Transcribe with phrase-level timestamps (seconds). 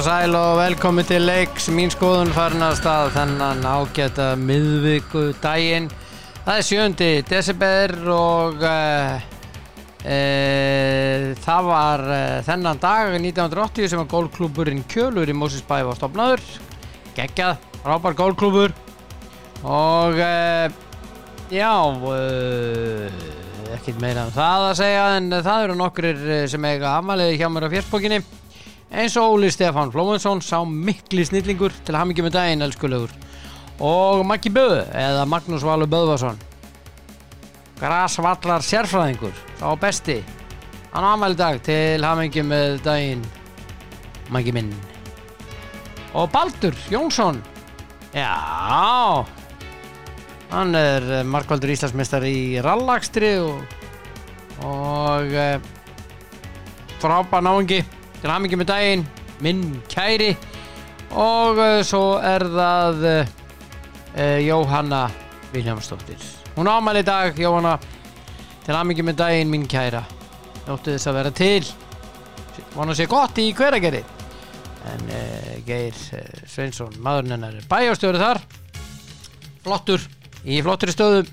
[0.00, 1.66] Og sæl og velkomin til leiks.
[1.76, 2.78] Mín skoðun farin að
[3.12, 5.90] þennan ágæta miðvíku daginn
[6.46, 7.08] það er 7.
[7.28, 9.18] desember og uh,
[10.00, 16.48] uh, það var uh, þennan dag 1980 sem að gólklúburinn Kjölur í Mósisbæði var stopnaður
[17.20, 18.72] geggjað, frábær gólklúbur
[19.68, 20.24] og
[21.52, 21.72] já
[23.76, 27.50] ekkert meira um það að segja en það eru nokkrir uh, sem eiga afmæliði hjá
[27.52, 28.24] mér á fjörsbókinni
[28.90, 33.12] eins og Óli Stefán Flómensson sá mikli snillingur til hamingi með daginn elskulegur.
[33.80, 36.38] Og Maggi Böð eða Magnús Valur Böðvarsson.
[37.80, 40.20] Grasvallar sérfræðingur sá besti.
[40.92, 43.22] Hann á afmæli í dag til hamingi með daginn
[44.30, 44.72] Maggi minn.
[46.14, 47.38] Og Baldur Jónsson.
[48.12, 49.24] Já.
[50.50, 53.60] Hann er eh, markvaldur Íslandsmeistar í rallakstri og,
[54.66, 55.44] og e,
[56.98, 57.84] frábær náingi
[58.20, 59.06] til hamingi með daginn
[59.44, 60.34] minn kæri.
[61.10, 63.24] Og uh, svo er það uh,
[64.44, 65.08] Jóhanna
[65.54, 67.78] Viljámsdóttir hún ámæli dag Jóhanna.
[68.64, 70.02] Til hamingi með daginn minn kæra.
[70.66, 71.68] Nóttu þess að vera til.
[72.74, 74.02] Vona sér gott í hveragerði.
[74.90, 75.96] En uh, Geir
[76.48, 78.42] Sveinsson maðurinn er bæjastjóri þar.
[79.64, 80.04] Flottur
[80.44, 81.24] í flotturi stöðu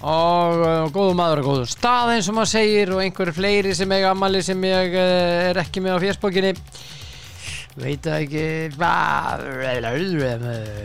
[0.00, 3.90] og uh, góðu maður og góðu stað eins og maður segir og einhverju fleiri sem
[3.92, 6.54] eiga ammali sem ég uh, er ekki með á fjersbókinni
[7.80, 9.44] veit ekki hvað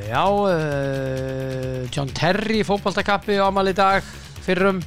[0.09, 4.03] já uh, John Terry fótballtakappi á ammali dag
[4.45, 4.83] fyrrum.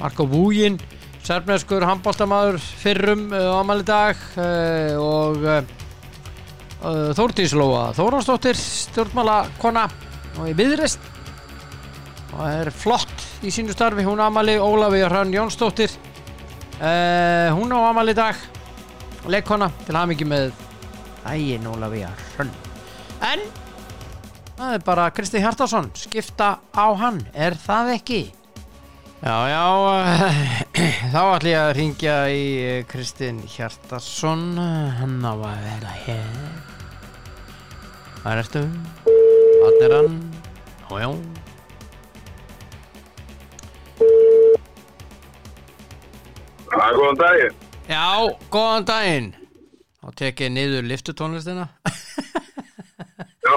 [0.00, 0.76] Marko Vúgin
[1.24, 4.16] serbneskur handbóltamaður fyrrum á ammali dag
[5.00, 5.60] og uh,
[6.80, 9.86] uh, Þórdís Lóa Þóransdóttir stjórnmála kona
[10.36, 11.15] og í viðrist
[12.36, 14.04] og er flott í sínu starfi.
[14.06, 15.96] Hún amali Ólafi Hrann Jónsdóttir.
[16.76, 18.36] Uh, hún á amali dag.
[19.26, 20.52] Leikona til hamingi með
[21.26, 22.04] ægin Ólafi
[22.36, 22.54] Hrann
[23.24, 23.44] en
[24.56, 28.20] það er bara Kristi Hjartarsson skipta á hann, er það ekki?
[29.24, 29.64] Já, já
[31.14, 32.44] þá ætlum ég að ringja í
[32.90, 34.44] Kristin Hjartarsson
[35.00, 36.28] hann á að vera hér.
[38.20, 38.64] Hvað ertu?
[39.06, 40.22] Hvað er hann?
[40.86, 41.35] Já, já
[46.76, 47.54] Já, góðan daginn.
[47.88, 48.06] Já,
[48.52, 49.28] góðan daginn.
[49.96, 51.64] Þá tek ég niður liftutónlistina
[53.46, 53.56] Já,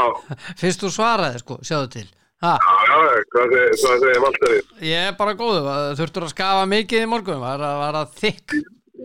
[0.58, 2.06] Fyrst þú svaraði sko, sjáðu til.
[2.40, 4.60] Ha, já, já, hvað segir, Valtteri?
[4.88, 8.56] Ég er bara góðu, þurftur að skafa mikið í morgun Var að, var að þykk?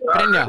[0.05, 0.45] Brynja?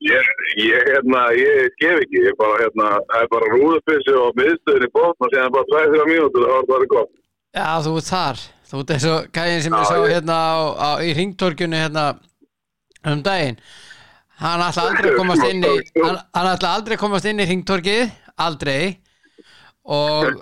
[0.00, 4.86] Ég, ég, hérna, ég gef ekki, ég bara, hérna, það er bara rúðupilsi og miðstöðin
[4.88, 7.12] í bótt og síðan bara 2-3 mínútur það var bara gott.
[7.54, 8.42] Já, þú ert þar.
[8.70, 12.04] Þú ert eins og gæðin sem Já, ég sá hérna á, á, í ringtorkjunni hérna
[13.08, 13.60] um daginn.
[14.40, 17.48] Hann ætla aldrei að komast inn í hann, hann ætla aldrei að komast inn í
[17.48, 19.00] ringtorkið Aldrei.
[19.84, 20.38] Og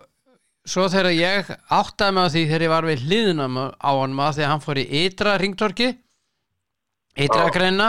[0.68, 4.36] svo þegar ég áttaði mig á því þegar ég var við hliðunum á honum að
[4.36, 5.88] því að hann fór í ytra ringtorki
[7.18, 7.88] ytra greina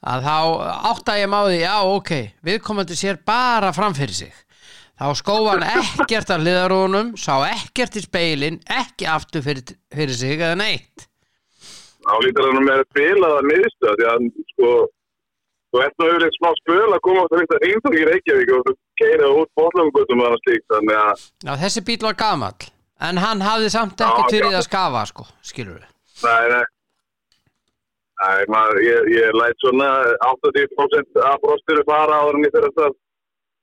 [0.00, 0.36] að þá
[0.92, 2.12] áttaði ég því já ok,
[2.46, 4.32] viðkomandi sér bara framfyrir sig.
[5.00, 10.38] Þá skófa hann ekkert af hliðarúnum sá ekkert í speilin ekki aftur fyrir, fyrir sig
[10.38, 11.09] eða neitt
[12.10, 14.70] Þá lítur hann með bilaða miðstöð, því að, sko,
[15.70, 19.38] þú ert eitt smá spöl að koma á þetta ringtorki í Reykjavík og þú keirið
[19.42, 22.68] út bótlangutum og slíkt, þannig að, já þessi bíl var gamall
[23.10, 24.58] en hann hafði samt ekkert fyrir já.
[24.58, 25.86] að skafa sko, skilur við
[26.26, 26.64] nei, nei,
[28.24, 29.92] nei, maður, ég, ég læt svona
[30.32, 32.98] 80% af brostiru fara áður en ég fyrir að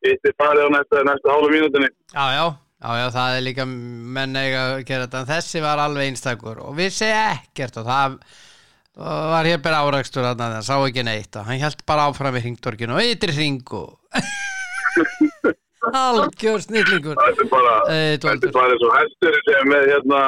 [0.06, 1.90] Ítti farið á næsta, næsta hálfu mínútinni.
[2.14, 2.46] Já, já,
[2.84, 6.60] já, já, það er líka menn eiga að gera þetta, en þessi var alveg einstakur
[6.66, 8.18] og vissi ekkert og það
[8.98, 12.42] var hér bara árækstur að það sá ekki neitt og hann held bara áfram í
[12.46, 14.00] hringtorkinu og ytri hring og
[15.98, 17.16] algjör snillingur.
[17.16, 20.22] Þetta er bara, Eh, þetta er bara eins og hestur sem er hérna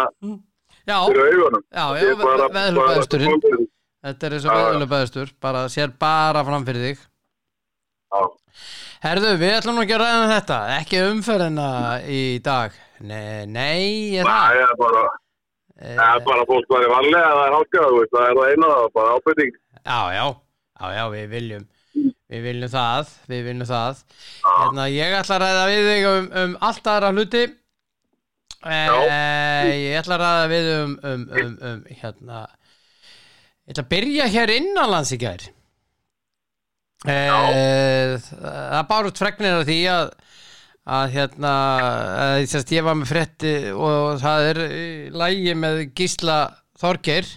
[0.89, 1.63] Já, fyrir augunum.
[1.73, 3.41] Já, já, Þetta bara- ve- veðurhlutasturinn.
[3.43, 3.65] bara-
[4.05, 6.99] þetta er eins og veðulegbæðustur bara sér bara fram fyrir þig.
[8.13, 8.21] Já,
[8.99, 10.59] Herðu, við ætlum ekki að ræða um þetta.
[10.79, 11.67] Ekki umferðina
[12.03, 12.75] í dag.
[12.99, 15.03] Nei, nei, ég það það er bara,
[15.79, 17.53] Eh, það er bara fólk var í varlega, það er
[17.95, 19.53] veist, það er það eina, það er bara ábyrting.
[19.79, 20.25] Já, já,
[20.75, 21.67] já, já, við viljum
[22.29, 24.01] Við viljum það, við viljum það.
[24.43, 27.45] Hérna, ég ætla að ræða við þig um, um allt aðra hluti.
[28.59, 28.81] E,
[29.79, 34.53] Ég ætla að ræða við um, um, um, um hérna Ég ætla að byrja hér
[34.59, 35.47] innanlands í gær.
[35.47, 35.58] e,
[37.05, 40.09] Það bárut fregnir af því að
[40.89, 41.51] að hérna
[42.17, 44.59] að, sérst, ég var með frétti og það er
[45.21, 46.37] lægi með Gísla
[46.81, 47.27] Þorgeir.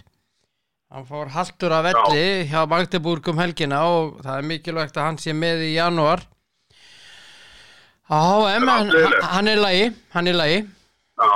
[0.93, 5.19] Hann fór haltur af velli hjá Magdeburg um helgina og það er mikilvægt að hann
[5.21, 6.25] sé með í janúar.
[8.09, 9.27] HM, hann, Algjörlega.
[9.31, 10.35] hann er í lagi hann er
[11.13, 11.29] Já,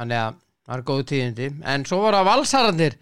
[0.00, 0.34] þannig að
[0.66, 1.48] það er góð tíðindi.
[1.72, 2.96] En svo voru að valsararnir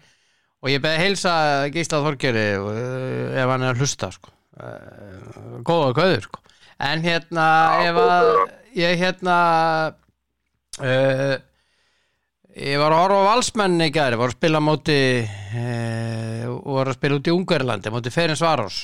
[0.61, 1.33] og ég beði heilsa
[1.73, 4.31] Gísla Þorgeri uh, ef hann er að hlusta sko.
[4.59, 6.41] Uh, góða kauður sko.
[6.81, 7.47] en hérna
[7.79, 8.53] að góður.
[8.77, 9.37] ég hérna
[10.81, 11.35] uh,
[12.55, 16.97] ég var að horfa á valsmenn í gæri, voru að spila móti uh, voru að
[16.97, 18.81] spila út í Ungarlandi móti Ferins Varós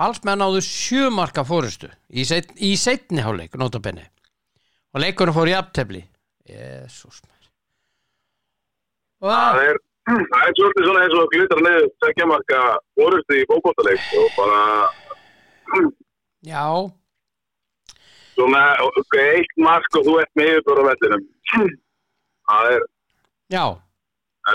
[0.00, 4.06] Valsmenn áðu sjömarka fórustu í, set, í setni hálfleik, notabenni
[4.94, 5.56] og leikurinn fór í
[6.50, 7.20] Jésús
[9.20, 9.78] og það það er,
[10.10, 12.60] það er svolítið svona eins og glittar niður tveggja marka
[13.04, 14.62] orusti í fókbóttaleik og bara
[16.50, 16.64] já,
[18.34, 18.64] svona
[19.20, 21.24] eitt mark og þú ert með yfirbúr á vellinum.
[22.50, 22.84] Það er,
[23.54, 23.64] já,
[24.46, 24.54] það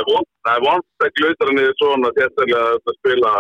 [0.56, 3.34] er vond að glittar niður svona sérstaklega að spila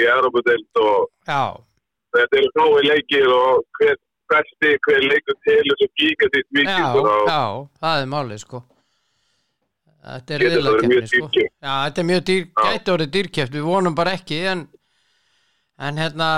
[0.00, 1.44] í Europadild og já.
[2.16, 3.96] þetta eru nógu leikir og hver
[4.32, 6.86] besti, hver leikur til þess að kíka þitt já,
[7.28, 7.42] já,
[7.80, 8.62] það er málið sko
[10.02, 10.44] þetta er
[10.88, 11.30] mjög sko.
[11.38, 12.62] já, þetta er mjög dýr, Já.
[12.66, 14.66] gæti orðið dýrkjöft við vonum bara ekki en,
[15.78, 16.28] en hérna,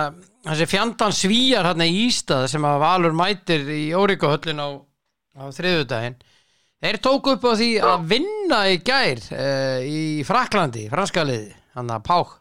[0.45, 4.69] þessi fjandan svíjar hérna í Ístað sem að Valur mætir í Órikohöllin á,
[5.41, 6.21] á þriðudaginn
[6.85, 11.91] þeir tóku upp á því að vinna í gær uh, í Fraklandi, franska liði hann
[11.91, 12.41] að Pák.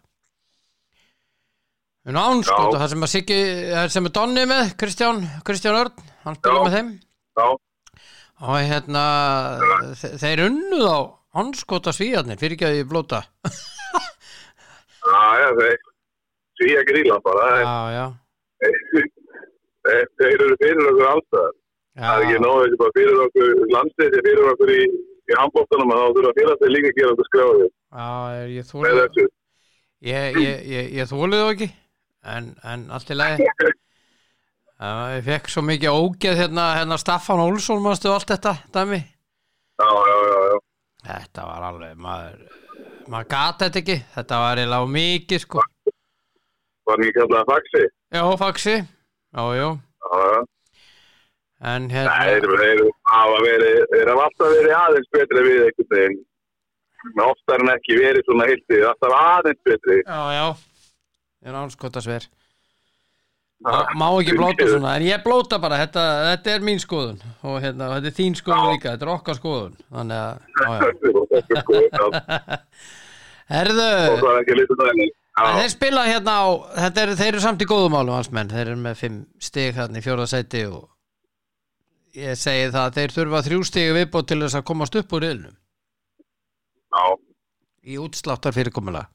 [2.03, 2.67] En ánskot Já.
[2.67, 3.37] og það sem að Siggi,
[3.71, 6.63] það sem er Donni með Kristján, Kristján Örn, hann spila Já.
[6.65, 6.89] með þeim.
[7.39, 7.45] Já,
[8.43, 9.03] og hérna
[9.99, 10.99] þe- þeir unnuð á
[11.43, 13.23] anskota svíjarnir fyrir ekki að ég blóta
[15.03, 15.77] já, já, þeir
[16.59, 18.05] því að gríla bara, já, já,
[18.63, 21.49] þeir, þeir eru fyrir okkur alltaf.
[21.93, 24.79] Það er ekki nógu ekki bara fyrir okkur landstæði, fyrir okkur í,
[25.29, 28.07] í handbóttanum að þá þurfa líka að gera okkur skráði já
[28.53, 29.01] ég þólið
[30.03, 31.69] ég, ég, ég, ég þólið þá ekki
[32.33, 33.49] en, en allt í lagi
[34.83, 38.99] já, ég fekk svo mikið ógeð hérna, hérna Staffan Olsson manstu allt þetta dæmi
[39.79, 40.57] Já, já, já, já.
[41.07, 42.43] þetta var alveg maður
[43.11, 45.63] maður gata þetta ekki þetta var eiginlega mikið sko
[46.83, 47.83] Var ekki kallað faxi?
[48.13, 49.67] já, faxi, já, já
[50.03, 50.41] Já, já.
[51.73, 52.81] en Nei, hérna þeir þeir
[53.93, 56.17] þeir hafa alltaf verið aðeins betri við einhvern veginn.
[57.15, 59.97] Men oftar en ekki verið svona hiltið, alltaf aðeins betri.
[60.03, 60.45] já, já
[61.43, 62.42] ég er anskota sver Ah,
[63.63, 67.19] má ekki blóta svona en ég blóta bara, þetta, þetta er mín skoðun.
[67.47, 69.75] Og hérna, þetta er þín skoðun líka þetta er okkar skoðun.
[69.93, 70.33] Þannig að,
[70.63, 71.73] já, já.
[71.93, 72.05] Já,
[73.53, 73.91] herðu.
[74.23, 76.45] Það er en Já, þeir spila hérna á
[76.77, 78.51] þetta er, þeir eru samt í góðum álum hans menn.
[78.53, 80.83] Þeir eru með fimm stig hérna í fjóra sæti og
[82.13, 85.23] ég segi það að þeir þurfa þrjú stig viðbót til þess að komast upp úr
[85.25, 85.55] riðlunum
[86.93, 87.05] já.
[87.89, 89.09] í útsláttar fyrirkomulega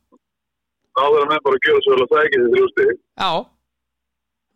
[0.98, 2.86] Þá þarf með bara að gera svo vel að það ekki þessi þrjústi.
[3.22, 3.30] já,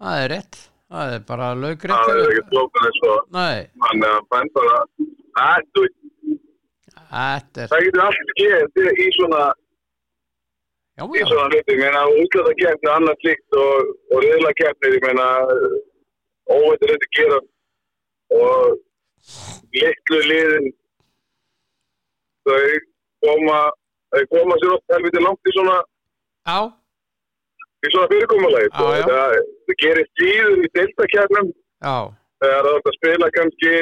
[0.02, 0.60] það er rétt.
[0.92, 4.78] Það er bara laugrétt Það er ekki flókan eins og er að bæn bara
[5.40, 5.84] að þú
[7.12, 9.42] þetta er það getur allt skeið í svona
[10.96, 15.06] já, í svona hluti, ég meina útlöta keppni annað slíkt og, og reyðla keppni ég
[15.06, 15.28] meina
[16.52, 17.40] óveitur þetta gera.
[18.32, 18.78] Og
[19.76, 20.70] litlu liðin
[22.48, 22.60] þau
[23.24, 23.58] koma
[24.12, 25.76] þau koma sér oft helviti langt í svona
[26.48, 26.58] já,
[27.90, 29.04] svona fyrirkomulegi Já, já.
[29.10, 29.36] það,
[29.66, 30.68] það gerir síður í
[31.82, 31.96] já,
[32.42, 33.72] þegar það er að spila kannski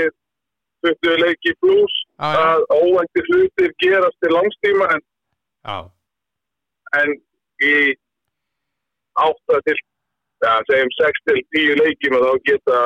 [0.87, 1.97] 20 leiki pluss
[2.31, 5.03] að óvænti hlutir gerast til langstíma en,
[7.01, 7.15] en
[7.61, 7.75] í
[9.21, 9.77] 8 til
[10.47, 12.81] ja, segjum 6 til 10 leikjum að þá geta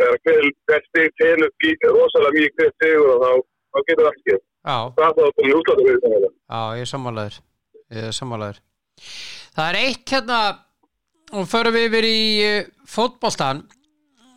[0.00, 1.52] þegar hver, hver stig telur
[1.96, 3.32] rosalega mjög hver stigur og þá,
[3.72, 4.44] þá getur skemmt.
[4.64, 4.76] já.
[4.98, 6.28] Það þá komin útláta fyrir það.
[6.28, 7.40] Já, ég er sammálaður
[7.94, 8.62] Ég er sammálaður
[9.54, 10.38] Það er eitt hérna
[11.34, 12.18] og förum við yfir í
[12.48, 13.64] uh, fótboltan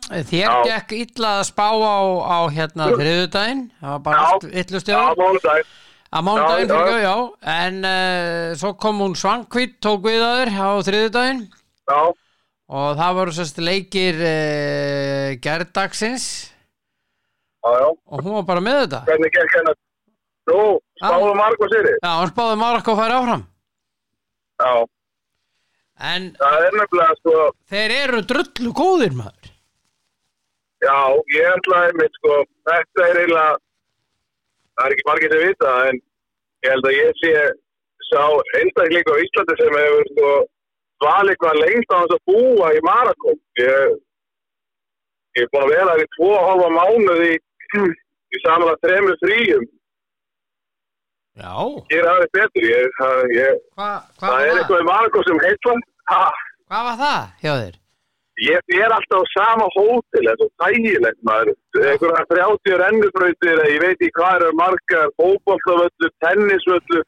[0.08, 0.52] Þér Já.
[0.64, 4.22] gekk illa að spá á, á hérna þriðudaginn Það var bara
[5.18, 5.66] mánudaginn.
[6.08, 7.16] Að mánudaginn fyrir já,
[7.58, 11.42] En uh, svo kom hún svangvitt tók við að þér á þriðudaginn
[11.88, 12.00] Já,
[12.78, 17.88] og það voru sérst leikir uh, gerðdagsins já, já.
[17.92, 19.02] og hún var bara með þetta?
[19.08, 19.76] Hvernig gekk hennar?
[20.48, 20.60] Nú,
[20.96, 21.90] spáðu marg og séri.
[22.00, 23.42] Já, hann spáði Marokko að færa áfram.
[24.62, 24.72] Já,
[25.98, 27.38] En er sko,
[27.70, 29.54] þeir eru drullu góðir maður
[30.84, 30.98] já,
[31.34, 33.56] ég ætlaði mitt sko, þetta er eiginlega,
[34.78, 36.00] það er ekki margir sem vita, en
[36.66, 37.32] ég held að ég sé
[38.08, 38.22] sá
[38.58, 40.28] einstakleika á Íslandi sem hefur sko
[41.04, 43.34] valið hvað lengst á þess að búa í Marokko.
[43.60, 43.96] Ég,
[45.38, 47.82] ég er búin að vera þar í tvo og hálfa mánuði í,
[48.34, 49.66] í samanlega þremur fríum.
[51.38, 51.54] Já,
[51.92, 55.42] Ég er aðeins betur, ég, það, ég, hvað hva það er eitthvað í Marokko sem
[55.44, 55.74] heitla.
[56.10, 56.22] Ha,
[56.68, 57.76] Hvað var það hjá þér?
[58.38, 61.54] Ég er alltaf á sama hótel, þetta er þægilegt maður.
[61.82, 67.00] Einhverja 30 rennubrautir, eða ég veit ekki hvað eru margar, fókbaltavöllu, tennisvöllu,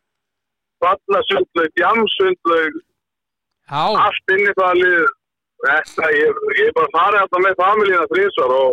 [0.84, 2.78] vatnasundlaug, jamsundlaug,
[3.70, 5.08] Já, allt inn í það lið.
[5.60, 8.70] Þetta, ég, ég er bara farið alltaf með familíina þrísvar og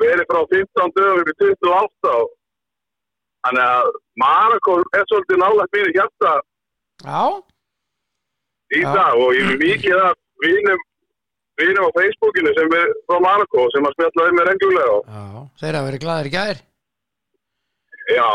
[0.00, 2.30] verið frá 15 dögum í 28 og
[3.44, 3.90] þannig að
[4.22, 6.32] Marokko er svolítið nálægt mínu hjarta
[7.04, 7.22] já,
[8.76, 8.90] í Já.
[8.94, 10.80] dag og ég er mikið að vinum,
[11.60, 15.78] vinum á Facebookinu sem er frá Marokko sem að spjalla mig reglulega og já, þeir
[15.78, 16.60] hafa verið glæðir í gær.
[18.10, 18.30] já,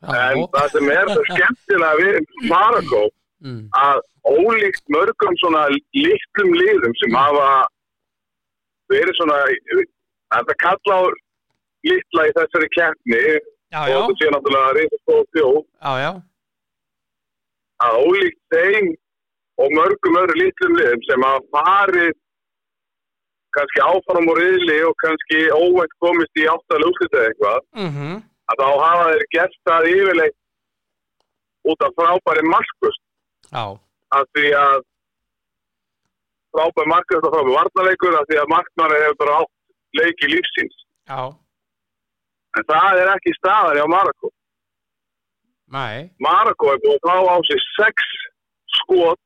[0.00, 0.12] Já.
[0.32, 2.20] en það sem er svo skemmtilega við
[2.52, 3.02] Marokko
[3.40, 3.70] Mm.
[3.72, 7.46] að ólíkt mörgum svona litlum liðum sem hafa
[8.92, 9.38] verið svona
[10.34, 11.02] þetta kalla á
[11.88, 13.20] litla í þessari keppni
[13.70, 15.60] Já, og já, þetta sé náttúrulega reyndast stóð þjóð.
[15.80, 16.12] Já, já,
[17.84, 18.90] að ólíkt þeim
[19.60, 22.12] og mörgum öðru litlum liðum sem hafa farið
[23.56, 28.20] kannski áfram úr riðli og kannski óvænt komist í áttalega úrslita eitthvað mhm,
[28.52, 30.38] að þá hafa þeir gert það yfirleitt
[31.70, 33.02] út af frábæri markust
[33.50, 33.64] já,
[34.18, 34.78] af því að
[36.54, 39.54] frábæri markust og frábæri varnarleikur af því að markmanni hefur bara átt
[39.98, 40.76] leiki lífsins.
[41.10, 41.20] Já,
[42.58, 44.30] en það er ekki staðar hjá Marokko.
[46.22, 48.06] Marokko er búin að fá á sig sex
[48.78, 49.20] skot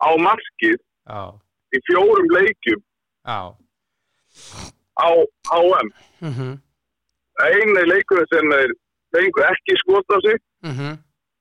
[0.00, 1.22] á markið já,
[1.74, 2.80] í fjórum leikjum
[3.26, 3.40] já,
[5.00, 5.08] á
[5.50, 5.90] HM
[6.24, 6.54] mhm,
[7.46, 8.74] einu leikurinn sem þeir
[9.16, 10.98] fengu ekki skot á sig mhm,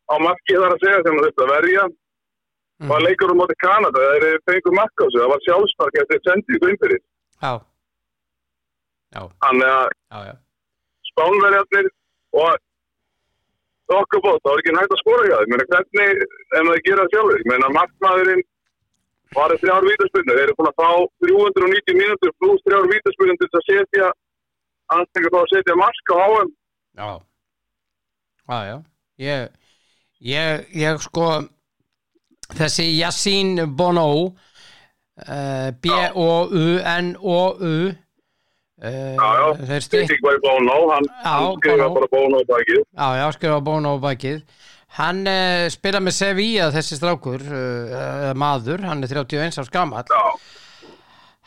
[0.09, 4.43] á markið þar að segja sem að verja mhm, var leikur um móti Kanada þeir
[4.49, 6.99] fengu mark á sig, það var sjálfsmark eftir
[7.39, 7.53] já,
[9.15, 10.37] já, þannig að
[11.19, 11.91] spánverjarnir
[12.39, 12.51] og
[13.89, 16.17] okkur bótt, það var ekki hægt að skora hjá þeim, menn hvernig
[16.57, 18.43] en það gera sjálfur, menn að markmaðurinn
[19.35, 20.89] var það þrjár vítaspunni, þeir eru búin að fá
[21.25, 24.07] 390 mínútur pluss þrjár vítaspunni til að setja
[24.95, 26.49] anstengur þá að setja mark á HM
[26.99, 27.09] já,
[28.49, 28.77] já, já,
[29.25, 29.39] ég,
[30.33, 30.49] ég,
[30.83, 31.27] ég sko,
[32.57, 34.09] þessi Yassine Bono,
[35.25, 37.73] uh, B-O-U-N-O-U,
[38.79, 39.79] Já, já.
[39.83, 42.83] stitt, Stikk var í hann, Já, hann skrifa bara Bono á bakið.
[42.95, 44.39] Já, já, skrifa Bono á bakið.
[44.99, 50.07] Hann uh, spila með Sevilla þessi strákur, uh, maður hann er 31 árs gamall.
[50.07, 50.23] Já,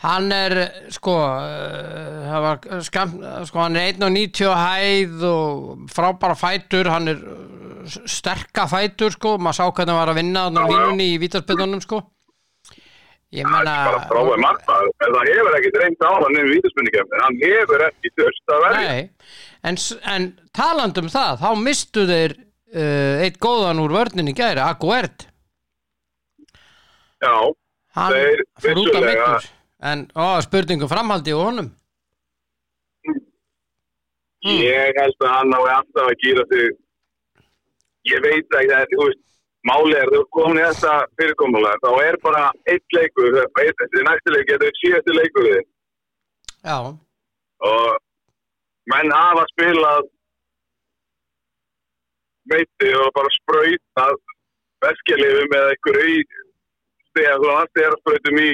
[0.03, 0.57] Hann er,
[0.91, 3.12] sko uh, var skam,
[3.47, 9.37] sko, hann er 1.90 á hæð og frábæra fætur hann er uh, sterka fætur, sko.
[9.39, 12.03] Maður sá hvernig hann var að vinna á línunni í vítarspilunum, sko
[13.33, 16.43] Ég það menna er bara frábæð markmaður en það hefur ekki reynd á hann inn
[16.43, 19.03] í vítaspunnikefni hann hefur ekki þurft að verja Nei,
[19.71, 19.81] en,
[20.15, 25.27] en taland um það, þá mistu þeir uh, eitt góðan úr vörninni gæri, Aguert
[27.23, 27.35] Já,
[27.97, 29.51] hann Þeir fór út af mikkur
[29.83, 31.71] en ó, spurningum framhaldi og honum.
[34.47, 36.73] Ég held að hann nái alltaf að gýra sig.
[38.11, 39.21] Ég veit ekki það þú veist,
[39.69, 42.42] máli er þú komin í þetta fyrirkomulega þá er bara
[42.73, 45.69] eitt leikur eitt, þessi næsti leik getur síðasti leikur þinn.
[46.66, 46.78] Já,
[47.69, 47.99] og
[48.90, 50.09] menn hafa spilað
[52.50, 54.16] veiti og bara sprautað
[54.83, 56.23] veskjalifum eða einhverju í
[57.12, 58.50] stegar svona stegarsprautum í,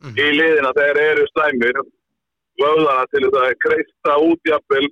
[0.00, 0.16] Mhm.
[0.16, 1.76] í liðina þegar eru slæmir.
[2.60, 4.88] Vöðana til þess að kreista út jafnvel.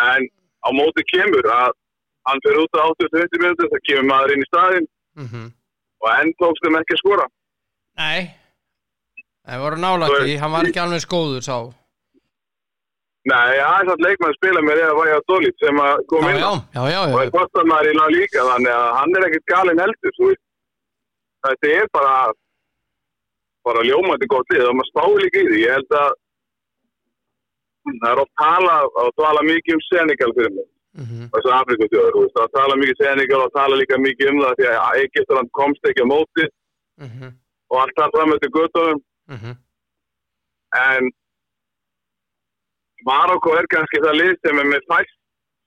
[0.00, 0.28] En
[0.64, 1.72] á móti kemur að
[2.28, 4.88] hann fyrir út á 80-20 minútur það kemur maður inn í staðinn.
[5.24, 5.44] Mhm.
[6.04, 7.26] Og enn tókst þeim ekki að skora.
[7.98, 8.20] Nei.
[9.48, 11.58] Það voru nálægt í, hann var ekki alveg skóður sá.
[13.28, 16.38] Nei, það er satt leikmann spila með Eða Væja Dólit sem að kom Já, inn.
[16.40, 17.32] já, já, já, og er já.
[17.34, 20.36] kostamæður í lag líka þannig að hann er ekkert galinn heldur
[21.44, 22.14] þetta er bara
[23.68, 25.58] bara ljómandi gott lið og maður spáði líka í því.
[25.64, 26.10] Ég held að
[28.00, 30.66] það er að tala að tala mikið um Senegal fyrir mig
[30.98, 34.56] Mhm, þessu Afrikutjóður, þú veist, að tala mikið Senegal og tala líka mikið um það
[34.58, 36.46] því að Egyptaland komst ekki á móti
[37.04, 37.30] mhm,
[37.70, 39.02] og allt það fram eftir göttunum
[39.34, 39.56] mhm.
[40.78, 41.06] En
[43.06, 45.14] Marokko er kannski það lið sem er með fæst,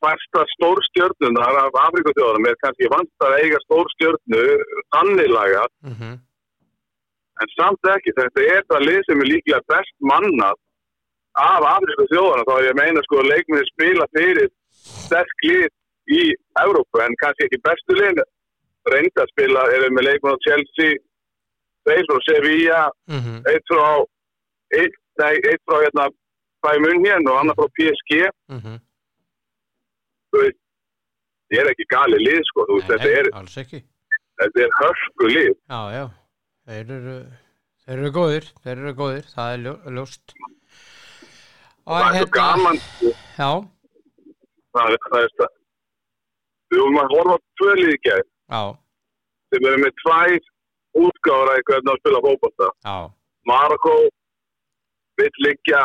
[0.03, 4.43] fæsta stórstjörnunar af Afrikutjóðunum er kannski vant að eiga stórstjörnu
[4.99, 6.17] annilaga mhm,
[7.41, 10.59] en samt ekki þetta er það lið sem er líklega best mannað
[11.39, 15.69] af Afrikutjóðunum þá er ég að meina sko að leikminni spila fyrir sterk lið
[16.11, 16.21] í
[16.63, 18.21] Evrópu en kannski ekki bestu lið
[18.91, 20.97] reynda að spila erum með leikmenn á Chelsea
[21.87, 23.41] þeir frá Sevilla mhm.
[23.51, 23.85] eitt frá
[24.79, 26.07] eitt, nei, eitt frá hérna
[26.61, 28.23] Bayern München og annar frá PSG
[28.53, 28.79] mhm.
[30.31, 30.59] Þú veist,
[31.51, 33.81] ég er ekki gali lið sko, þú veist, Nei, þetta er,
[34.39, 35.49] þetta er hörku lið.
[35.73, 36.03] Já, já,
[36.69, 37.15] þeir eru,
[37.83, 40.35] þeir eru góðir, þeir eru góðir, það er ljó, ljóst.
[41.83, 42.79] Og það er svo gaman.
[43.35, 43.49] Já,
[44.75, 45.51] það er það er
[46.71, 48.61] við vorum að horfa á tvö lið í já,
[49.51, 50.37] sem eru með tvær
[51.01, 52.69] útgáður að hvernig að spila fótbolta.
[52.87, 52.95] Já,
[53.47, 53.95] Marokko
[55.19, 55.83] vill liggja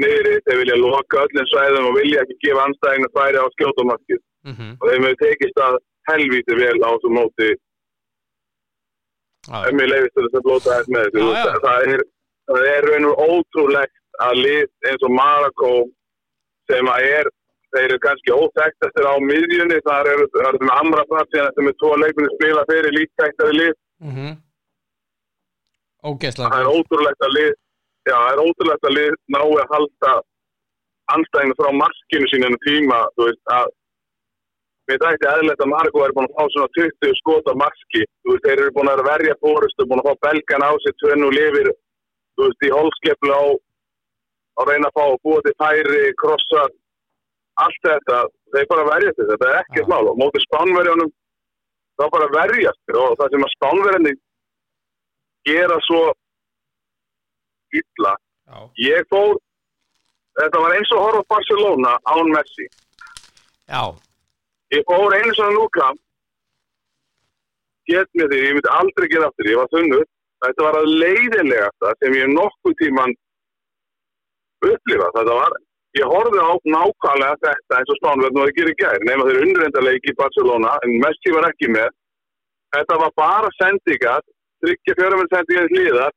[0.00, 4.70] niðri, þeir vilja loka öllum svæðum og vilja ekki gefa anstæðinu færi á skjótumarkið mhm,
[4.78, 5.76] og þeim hefur tekist að
[6.10, 7.50] helvíti vel á þessu móti.
[9.52, 11.60] Ef mér leifist þess að blóta þess með þessu.
[11.66, 12.04] Það er,
[12.72, 15.72] er raun og ótrúlegt að lið eins og Marokko
[16.70, 17.30] sem að er
[17.72, 21.92] þeir eru kannski óþægtastir á miðjunni þar eru það með amrafnat síðan þetta með tvo
[22.02, 23.74] leikmenni spila fyrir líktæktari lið
[24.06, 24.32] mhm.
[26.02, 26.60] það Ógeðslega.
[26.60, 30.12] er ótrúlegt að lið já, það er ótrúlegt að lið nái að halda
[31.12, 33.70] anstæðinu frá markinu sínum tíma, þú veist, að
[34.90, 38.34] mér þætti eðlilegt að Margo er búin að fá svona 20 skot á marki, þú
[38.34, 41.72] veist, þeir eru búin að verja fórustu, búin að fá belgan á sig tvennu lifir,
[42.36, 43.44] þú veist, í holskeplu á
[44.60, 46.66] að reyna að fá búa til færi, krossa
[47.60, 48.18] allt þetta,
[48.54, 50.04] þeir bara verjast þetta, þetta er ekkert mál.
[50.10, 51.12] Og mótið spánverjónum
[52.00, 54.12] þá bara verjast og það sem að spánverjandi
[55.48, 56.02] gera svo
[57.72, 58.12] illa
[58.52, 59.36] Já, ég fór
[60.40, 62.66] þetta var eins og á Barcelona án Messi.
[63.68, 63.82] Já,
[64.74, 65.92] ég fór einu svona núka
[67.90, 70.06] get mér því, ég myndi aldrei gera aftur ég var þunnur,
[70.44, 73.14] þetta var að leiðilegasta sem ég nokkuð tíman
[74.62, 75.56] upplifað, þetta var
[75.98, 79.42] ég horfði á nákvæmlega þetta eins og Spánverð nú að gera í gær, nema þeir
[79.46, 81.90] undirrendaleiki í Barcelona, en Messi var ekki með.
[82.72, 84.22] Þetta var bara sendingar
[84.62, 86.14] tryggja fjöruminn sendingar til hliðar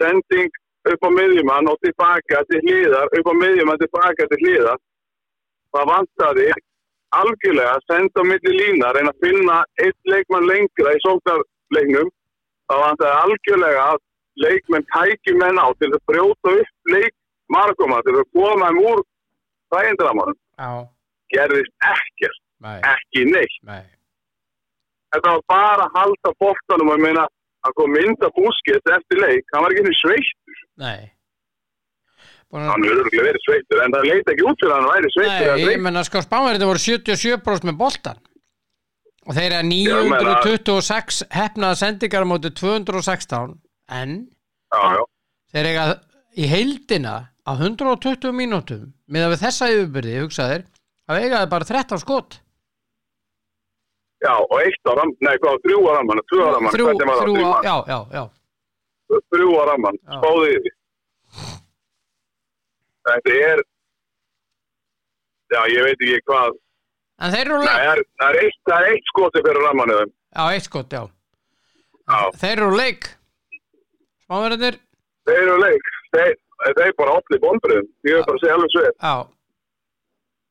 [0.00, 0.50] sending
[0.88, 4.80] upp á miðjumann og tilbaka til hliðar, upp á miðjumann tilbaka til hliðar.
[5.74, 6.48] Það vantaði
[7.18, 12.10] algjörlega að senda á milli lína, reyna að finna eitt leikmann lengra í sóknarleiknum.
[12.68, 14.02] Það vantaði algjörlega að
[14.44, 17.14] leikmenn tæki menn á til að brjóta upp leik
[17.52, 19.04] marguma til að koma þeim úr
[19.74, 20.70] þægindramanum já,
[21.34, 23.58] gerðist ekkert, nei, ekki neitt.
[23.68, 23.84] Nei,
[25.14, 27.26] þetta var bara að halda bóttanum og meina
[27.66, 30.60] að koma mynda búskett eftir leik, hann var ekki sveittur.
[30.78, 31.08] Nei.
[32.48, 35.10] Búin hann hefur örugglega verið sveittur, en það leita ekki út fyrir að hann væri
[35.12, 38.20] sveittur Nei, ég menna sko spánverðin voru 77% með boltan
[39.28, 43.52] og þeir eru Já, meina- 926 hefnaða sendingar móti 216
[44.00, 44.14] en
[44.72, 45.02] já, já,
[45.52, 45.84] þeir eiga
[46.40, 50.64] í heildina á 120 mínútum með að við þessa yfirbyrði, hugsaðir
[51.08, 52.38] að eiga þeir bara 13 skot.
[54.18, 57.18] Já, og eitt á ram, nei, hvað, þrjú á ramman, tvö á ramman, þrjú, þrjú,
[57.22, 58.24] þrjú, á- já, já, já,
[59.32, 60.16] þrjú á ramman, Já.
[60.18, 60.72] spáði því.
[63.08, 63.62] Þetta er,
[65.54, 66.58] já, ég veit ekki hvað,
[67.22, 70.92] en þeir eru leik það er, er eitt, skoti fyrir ramman eða, já, eitt skot,
[70.98, 71.04] já,
[72.10, 73.08] já, þeir eru leik.
[74.26, 74.76] Spánverðinir,
[75.30, 76.34] þeir eru leik, þeir,
[76.66, 79.14] þeir bara opni bónbröðum, ég vil bara segja alveg svo, já,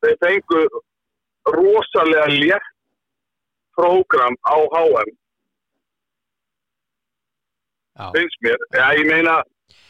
[0.06, 0.62] þeir fengu
[1.58, 2.70] rosalega létt
[3.78, 5.12] prógram á HM,
[7.98, 8.08] já.
[8.16, 9.36] Finnst mér, já, ég meina,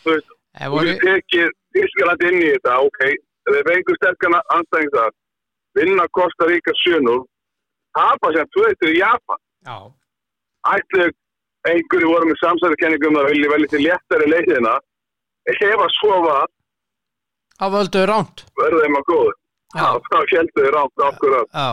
[0.04, 3.00] þú veist, Þú voru, getur tekið Þískaland inn í þetta, ok,
[3.48, 5.12] þeir fengur sterkana anstæðing þar,
[5.78, 7.20] vinna Costa Rica 7-0,
[7.98, 9.42] tapa sem 2-1 í Japan.
[9.68, 9.78] já,
[10.68, 11.06] Ætlu
[11.68, 14.74] einhverju voru með samsæðarkenningum um að vilja velja til léttari leiðina,
[15.74, 16.48] ef að svo var,
[17.58, 19.36] á völdu ránt verður þeim að góðu.
[19.78, 19.88] Þá
[20.76, 21.68] rátt okkur að já.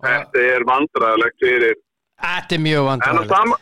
[0.00, 1.74] Þetta er vandræðilegt fyrir,
[2.24, 3.58] þetta er mjög en á vandræðilegt sama,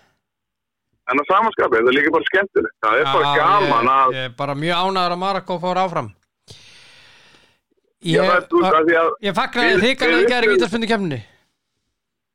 [1.10, 2.76] en á samanskapi, þetta er líka bara skemmtilegt.
[2.84, 5.82] Það er bara Já, gaman ég, að, ég er bara mjög ánæður að Marokko fór
[5.82, 6.12] áfram.
[8.06, 9.34] Ég, að, ég
[9.82, 11.16] þykarlega við- í gæri vítarspunni kemni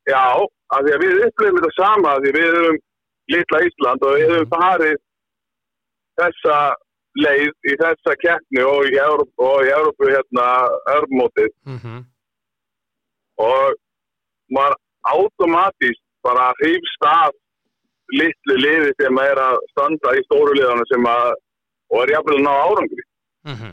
[0.04, 2.76] Já, af því að við upplifum þetta sama af því við erum
[3.32, 4.98] litla Ísland og við höfum farið
[6.20, 6.58] þessa
[7.14, 10.46] leið í þessa keppni og í Európu, hérna
[10.96, 12.00] örmótið mm -hmm.
[13.38, 13.74] og
[14.50, 14.76] maður
[15.14, 17.32] automatist bara hrifst af
[18.18, 21.34] litlu liði sem er að standa í stóru liðana sem að
[21.92, 23.04] og er jafnvel að ná árangri
[23.44, 23.72] Mhm.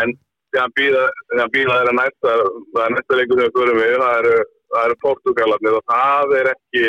[0.00, 0.12] en
[0.52, 1.04] þegar býða
[1.52, 2.34] þeirra næsta
[2.72, 4.36] það er næsta leikur sem við förum við það eru,
[4.84, 6.84] eru Portugalarnir og það er ekki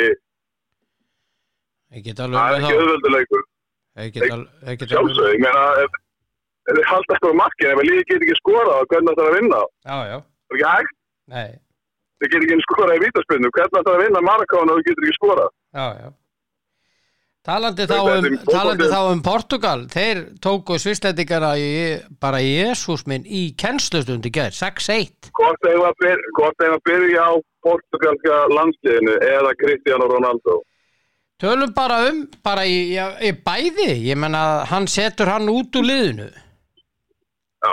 [1.92, 3.51] alveg ekki þá
[3.98, 5.98] sjálfsög, ég meina ef
[6.70, 9.60] þið halda eitthvað markin, ef liðið get ekki skorað og hvernig það er að vinna,
[9.82, 11.60] já, já, það er ekki hægt?
[12.22, 15.08] Þið get ekki skorað í vítaspinnu, hvernig það er að vinna Marokkána og þú getur
[15.08, 15.54] ekki skorað?
[15.72, 15.86] Já,
[17.42, 21.70] Talandi þá, um, talandi þá um Portugal þeir tóku svisleitingana í,
[22.22, 26.84] bara í Jésús minn í kennslustundi gær, 6-1 Hvort þeim að byrja, hvort þeim að
[26.86, 27.32] byrja á
[27.66, 30.60] portugalska landsliðinu eða Cristiano Ronaldo.
[31.42, 36.28] Tölum bara um, bara í, í, bæði, ég menna hann setur hann út úr liðinu.
[37.62, 37.72] Já,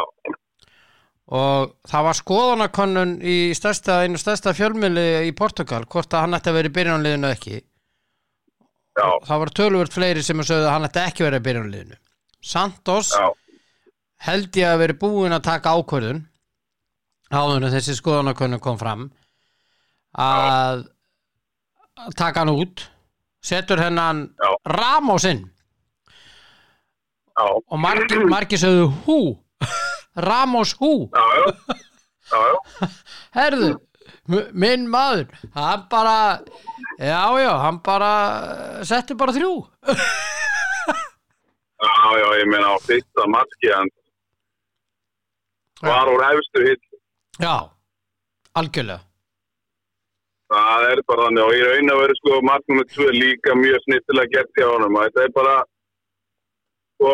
[1.29, 6.49] og það var skoðanakönnun í stærsta, einu stærsta fjölmjöli í Portugal, hvort að hann ætti
[6.49, 7.61] að vera í byrjunarliðinu eða ekki.
[8.99, 11.47] Já, það var töluvert fleiri sem að sögðu að hann ætti ekki að vera í
[11.47, 11.99] byrjunarliðinu.
[12.49, 13.27] Santos já,
[14.25, 16.23] held ég að veri búin að taka ákvörðun
[17.29, 19.11] áður en þessi skoðanakönnun kom fram
[20.17, 20.87] að
[21.99, 22.89] að taka hann út
[23.43, 24.55] setur hennan Já.
[24.65, 25.45] Ramosinn
[27.39, 29.19] já, og margir, margir sögðu hú?
[30.29, 31.09] Ramos hú?
[33.37, 33.69] Herðu,
[34.53, 36.15] minn maður hann bara
[36.99, 38.11] já já, hann bara
[38.79, 39.53] eh, setti bara þrjú.
[41.79, 43.87] Já, já, ég meina á fyrsta marki hann
[45.79, 46.81] var úr hefstu hitt.
[47.39, 47.53] já,
[48.59, 48.99] algjörlega
[50.49, 53.83] Það er bara þannig og í raun að vera sko marknum með tvö líka mjög
[53.85, 54.95] snittilega gert hjá honum.
[55.05, 55.55] Þetta er bara
[56.97, 57.11] sko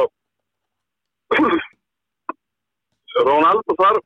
[3.27, 4.03] Ronaldo þarf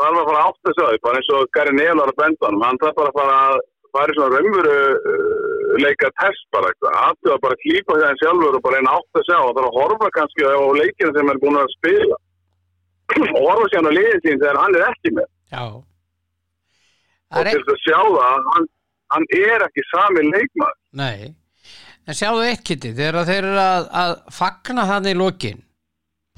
[0.00, 2.64] þarf að fara átt þessu aðeins, bara eins og Gary Neal var að benda honum.
[2.66, 3.62] Hann þarf bara að fara að
[3.94, 4.74] fara í svona raunveru
[5.12, 6.72] uh, leika test bara.
[7.04, 9.70] Aftur að bara klípa það en sjálfur og bara eina átt þessu á og þarf
[9.70, 12.18] að horfa kannski á leikina sem er búin að spila
[13.36, 15.64] og horfa sér hann á liðin sín þegar hann er ekki með já
[17.30, 18.68] og til þess að sjá það að hann,
[19.14, 20.78] hann er ekki sami leikmaður.
[21.00, 21.34] Nei,
[22.06, 25.62] en sjáðu eitt kitti þegar þeir eru að, að fagna þannig í lokin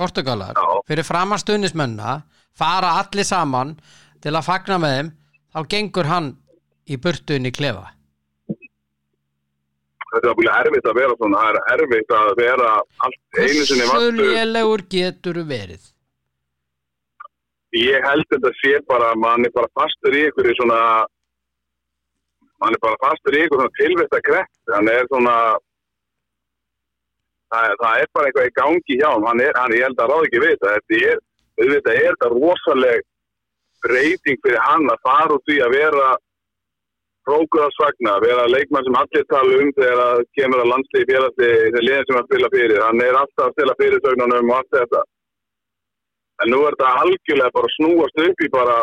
[0.02, 0.68] Portugalar Já.
[0.88, 2.20] fyrir framastunismenna
[2.58, 3.74] fara allir saman
[4.22, 5.10] til að fagna með þeim
[5.52, 6.30] þá gengur hann
[6.88, 7.90] í burtuinn í klefa.
[10.12, 12.72] Þetta er alveg erfitt að vera svona það er erfitt að vera
[13.06, 15.91] allt einu sinni vartu lélegur getur verið
[17.80, 20.80] ég held þetta sé bara að mann er bara fastur í einhverju svona
[22.62, 25.36] mann er bara fastur í einhverju svona tilvægt að kreft hann er svona
[27.52, 30.12] það, það er bara eitthvað í gangi hjá hann, hann, er, hann ég held að
[30.12, 31.00] ráð ekki við þetta.
[31.12, 31.22] Er,
[31.62, 33.08] þetta er þetta rosaleg
[33.82, 36.10] breyting fyrir hann að fara úr því að vera
[37.26, 42.08] prókurarsvagna, vera leikmann sem allir tala um þegar að kemur að landslið félagslið þegar liðin
[42.08, 42.80] sem að spila fyrir.
[42.82, 45.02] Hann er alltaf að stila fyrir sögnunum og allt þetta
[46.42, 48.76] en nú er þetta algjörlega bara snúast upp í bara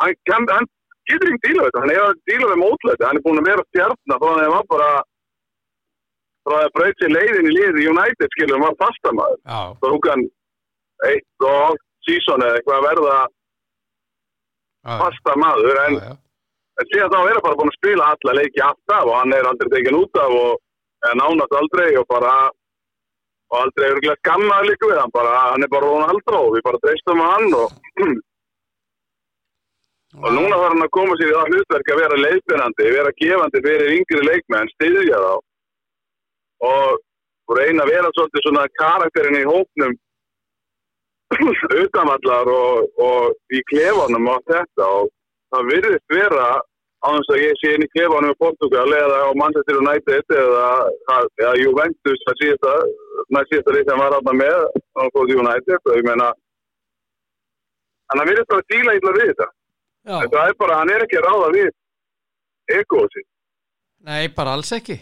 [0.00, 0.68] hann, kann, hann
[1.10, 1.82] getur ekki díla við þetta.
[1.84, 4.70] Hann er að díla við mótlæti, hann er búin að vera stjarnar því að hann
[4.74, 4.90] bara
[6.50, 10.08] því að braut sér leiðin í liði United skilur, hann var fastamæður Já, þá tók
[10.10, 10.24] hann
[11.10, 16.16] eitt og hálft sísón eða eitthvað að verða já, fastamæður en, já, já.
[16.80, 19.50] en síðan þá er hann bara búin að spila alla leiki alltaf og hann er
[19.50, 22.34] aldrei tekin út af og nánast aldrei og bara
[23.50, 26.82] og aldrei ekki skammaður líka við hann bara, hann er bara Ronaldo og við bara
[26.84, 27.72] treystum á hann og,
[30.22, 33.62] og núna þarf hann að koma sér í það hlutverk að vera leiðbyrnandi, vera gefandi
[33.66, 35.32] fyrir yngri leikmenn, styðja þá.
[36.70, 37.00] Og,
[37.56, 39.94] reyna að vera svolítið svona karakterin í hópnum
[41.84, 44.90] utanvallar og, og í klefanum og allt þetta.
[45.00, 45.10] Og
[45.50, 46.48] það virðist vera
[47.00, 50.66] á þess að ég sé inn í klefanum í Portugal eða á Manchester United eða,
[51.40, 52.74] eða Juventus það síðasta,
[53.34, 54.58] næst síðasta lið sem var átta með
[54.98, 55.80] á United.
[55.86, 56.28] Og ég meina
[58.10, 59.48] hann virðist bara að díla illa við þetta.
[60.00, 60.16] Já.
[60.24, 61.70] þetta er bara, hann er ekki ráða við
[62.72, 63.28] egoð sitt
[64.00, 64.96] Nei, bara alls ekki.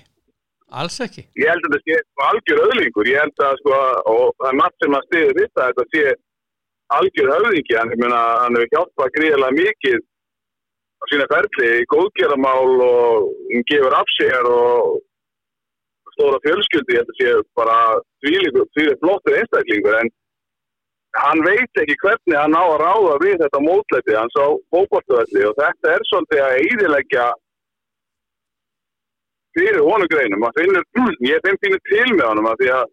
[0.75, 1.23] Alls ekki.
[1.39, 3.77] Ég held að þetta sé algjör öðlingur ég held að sko,
[4.11, 6.15] og það er margt sem að stiði þetta þetta sé
[6.99, 10.01] algjör höfðingi hann, meina, hann hefur hjálpað gríðilega mikið
[10.99, 14.99] á sína ferli í góðgeramál og hann gefur af sér og
[16.19, 17.77] stóra fjölskyldi, ég held að sé bara
[18.25, 20.11] þvílíkur flottur einstaklingur en
[21.23, 25.55] hann veit ekki hvernig hann á að ráða við þetta mótlæti hans á fókvartöðli og
[25.59, 27.29] þetta er svolítið að eidilegja
[29.59, 30.47] fyrir honum greinum.
[30.47, 30.89] Að finnur,
[31.33, 32.93] ég finn finnur til með honum að því að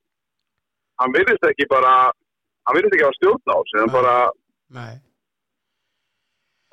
[1.02, 1.96] hann virðist ekki bara
[2.66, 4.16] hann virðist ekki að stjórna á hann bara,
[4.76, 4.96] Nei,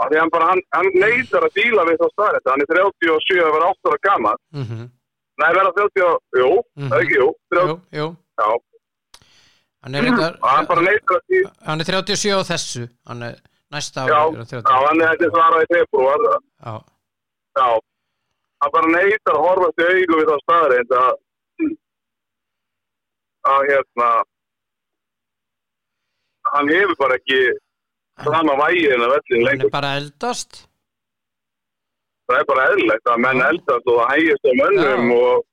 [0.03, 3.43] að því hann bara hann, hann neytar að díla við þá staðrætt hann er 37
[3.43, 4.91] að vera 8 ára gammal mm -hmm.
[5.41, 8.17] Nei, vera 30, og- jú, það er ekki, jú 30, jú, jú.
[8.43, 8.51] Já,
[9.83, 10.05] Hann er,
[10.41, 12.83] og hann bara neytar að díla hann er 37 á þessu.
[13.09, 13.35] Hann er
[13.73, 14.63] næsta já, ári hann 30.
[14.63, 16.19] já, hann er þetta svara í februar.
[16.63, 16.75] Já,
[17.59, 17.69] já,
[18.63, 21.13] hann bara neytar að horfa til augu við þá staðrætt að
[23.53, 24.09] að hérna
[26.53, 27.41] hann hefur bara ekki
[28.23, 29.67] sama vægi en að vellin hann lengur.
[29.67, 30.61] er bara eldast
[32.33, 35.19] það er bara eðlilegt að menn eldast og það hægist á mönnum Já.
[35.21, 35.51] og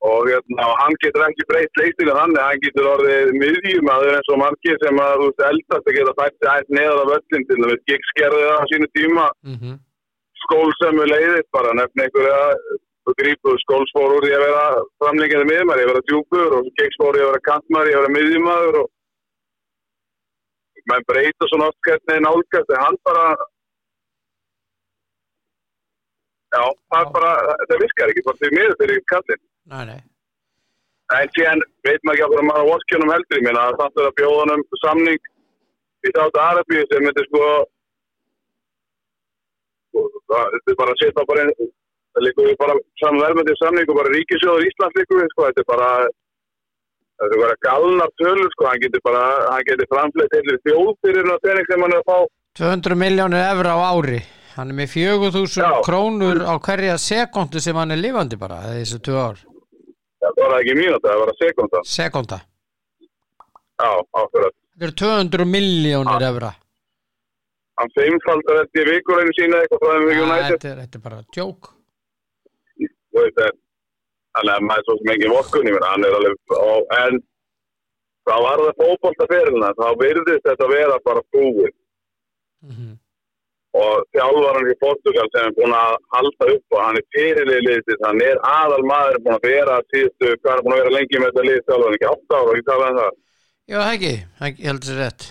[0.00, 4.78] og hérna, hann getur ekki breytt leikstinu þannig, hann getur orðið miðjumæður eins og margir
[4.80, 8.46] sem að veist eldast að geta fætti aðeins neðar af öllin til þess að skerði
[8.46, 9.26] það á sínu tíma.
[9.44, 9.74] Mm
[10.44, 12.38] skólsömmu leiðir bara nefna einhverja
[13.06, 14.64] þú grípur skólsfór úr því að vera
[15.02, 18.80] framlengjaði miðjumæður, ég vera djúpur og gegsfór ég að vera kantmæður, ég að vera miðjumæður
[18.80, 18.90] og
[20.90, 23.24] menn breyta svona oft hvernig nálgast en hann bara
[26.54, 27.32] já, það er bara
[27.70, 30.00] það virkar ekki, bara því miður fyrir kallin Nei, nei.
[31.10, 34.08] En síðan veit maður ekki að maður á vorskjönum heldur ég minna að það er
[34.08, 35.28] að bjóða honum samning
[36.06, 37.44] í þátt Arabíu sem myndi sko
[39.90, 43.60] sko, það þetta er bara að setja bara einn það líkur við bara saman verðmyndið
[43.60, 45.90] samning og bara ríkisjóður Íslands líkur við sko þetta er bara
[47.20, 51.30] þetta er bara galnar tölur sko hann getur bara hann getur framfleytt heilir þjóð fyrir
[51.30, 52.18] það sem hann er að fá.
[52.60, 54.20] 200 miljónir evra á ári
[54.56, 55.82] hann er með 4000 Já.
[55.86, 59.42] krónur á hverja sekundu sem hann er lifandi bara þessu tvö ár.
[60.20, 61.84] Það var ekki mínúta, það var að sekunda.
[61.84, 62.40] Sekunda.
[63.80, 66.52] Já, ákveðat þetta eru 200 miljónir evra.
[67.80, 69.80] Hann feimfaldar þetta í vikurinu sína þetta,
[70.68, 71.22] er, bara
[73.40, 73.58] það
[74.30, 77.20] þannig að maður er svo sem ekki vorkunni mér hann er alveg og, en
[78.28, 82.92] þá var það fótboltaferilina þá virðist þetta vera bara búið mm -hmm.
[83.78, 88.22] Og þjálfarinn í Portugal sem er búin að halda upp og hann er fyrirliðið hann
[88.26, 91.44] er aðal maður búin að vera síðustu, hvað er búin að vera lengi með þetta
[91.46, 93.20] lið þjálfarinn, ekki 8 ára, ekki tala um það?
[93.70, 94.12] Já, ekki,
[94.48, 95.28] ég held þessi rétt.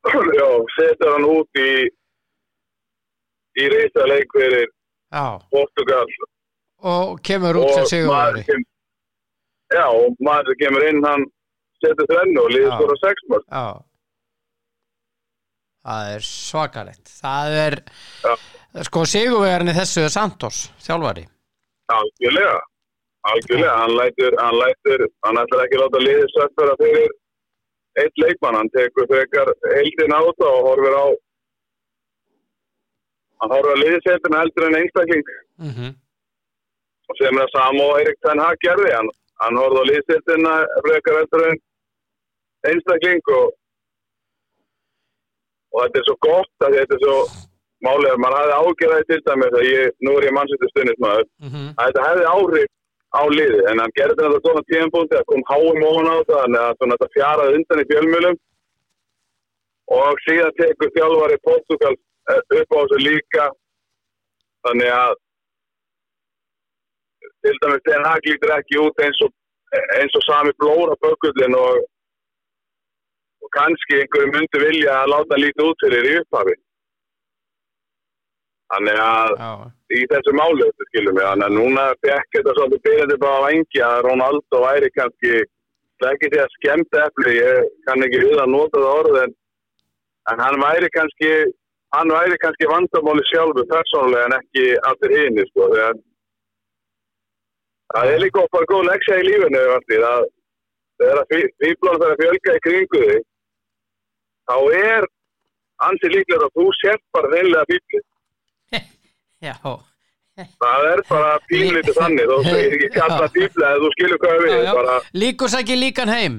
[0.40, 1.72] Já, setur hann út í
[3.58, 4.68] í reysa leik fyrir
[5.10, 6.06] Já, Portugal.
[6.86, 8.62] Og kemur út sem og sigurveri kem,
[9.74, 11.26] já, og maður sem kemur inn hann
[11.82, 13.64] setur þrennu og liður skora 6 mörg Já
[15.80, 17.12] Það er svakalegt.
[17.22, 17.76] Það er
[18.24, 18.32] Já.
[18.88, 21.24] sko sigurvegarinn í þessu er Santos þjálfari.
[21.90, 22.58] Algjörlega,
[23.30, 27.08] algjörlega, hann lætur, hann lætur, hann ætlar ekki láta liðið sökkara fyrir
[27.98, 31.06] eitt leikmann, hann tekur frekar heildin á það og horfir á,
[33.40, 35.32] hann horfir á liðsetina heldur en einstakling.
[35.64, 35.90] Mm -hmm.
[37.08, 39.10] og sem er að Sam og Erik Ten Hag gerði, hann,
[39.42, 41.58] hann horfði á frekar heldur en
[42.70, 43.50] einstakling og,
[45.70, 47.16] og þetta er svo gott að þetta er svo
[47.86, 51.72] málið að maður hafði ágjörði til dæmis að ég, nú er ég mannsættu stundismæður, Mm
[51.80, 52.70] að þetta hefði áhrif
[53.10, 56.60] á liði en hann gerði þetta svona tíðanbúndi að kom háum ofan á þetta þannig
[56.66, 58.36] að svona þetta fjaraði undan í fjölmjölum
[59.98, 61.94] og síðan tekur þjálfari Portugal
[62.30, 63.46] eh, upp á þessu líka.
[64.66, 65.14] Þannig að
[67.44, 69.32] til dæmis Den Hag lítur ekki út eins og,
[69.98, 71.80] eins og sami blóra bökullin og
[73.56, 76.56] kannski einhverju myndi vilja að láta lítið út fyrir í upphafi.
[78.70, 79.52] Þannig að Já,
[79.98, 83.46] í þessu máli, þetta skilum við, þannig að núna fekk þetta svolítið byrjandi bara að
[83.48, 85.32] vengja að Ronaldo væri kannski
[86.08, 89.32] ekki því að skemmt efli, ég kann ekki við að nota það orð en,
[90.32, 91.32] en hann væri kannski
[91.96, 95.98] hann væri kannski vandamáli sjálfu persónulega en ekki allir hini sko, þegar
[97.94, 100.28] það er líka bara góð leksja í lífinu allir, að
[101.02, 103.26] þegar fýblónu fyrir að fjölga í kringu þig
[104.50, 105.06] þá er
[105.86, 108.04] ansi líklega að þú sért bara reynilega fýblið
[109.48, 109.54] já,
[110.40, 114.68] Það er bara pínlítið þannig, þú segir ekki kalla fíbla eða þú skilur hvað við,
[114.78, 116.38] bara, Líkur sækir líkan heim.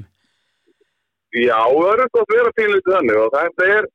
[1.32, 3.90] Já, það er eitthvað að vera pínlítið þannig og þetta er,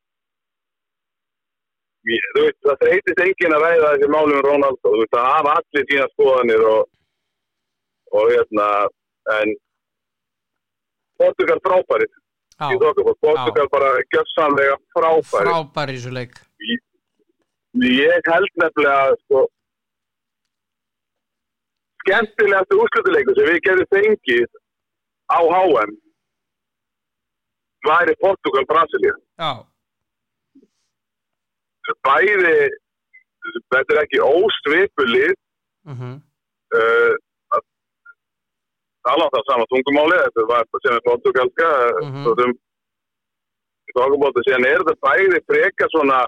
[2.07, 5.57] þú veist, það þreytist enginn að ræða þessi málum um Ronaldo, þú veist, það hafa
[5.61, 6.87] allir sína skoðanir og,
[8.21, 8.69] og hérna,
[9.41, 9.57] en
[11.21, 12.09] Portugal frábæri,
[12.57, 15.45] Já, ég þokka, Portugal bara gjössamlega frábæri.
[15.45, 16.39] frábær í þessu leik.
[17.85, 19.43] Ég held nefnilega sko
[22.01, 24.49] skemmtilegast úrslutileikur sem við getum fengið
[25.29, 25.93] á HM
[27.87, 29.15] væri Portugal-Brasilia.
[32.07, 32.55] Bæði,
[33.71, 35.37] þetta er ekki ósvipulið,
[35.87, 35.95] mm
[36.75, 37.15] uh,
[39.07, 42.15] tala á það sama tungumáli, þetta var þetta sem er portugalska, mm Mhm.
[42.15, 42.25] -hmm.
[42.25, 42.51] svo sem
[44.47, 46.19] síðan er þetta bæði freka svona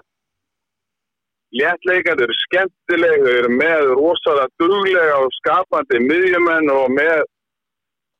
[1.59, 7.23] léttleikandi, eru skemmtileg, þau eru með rosalega duglega og skapandi miðjumenn og með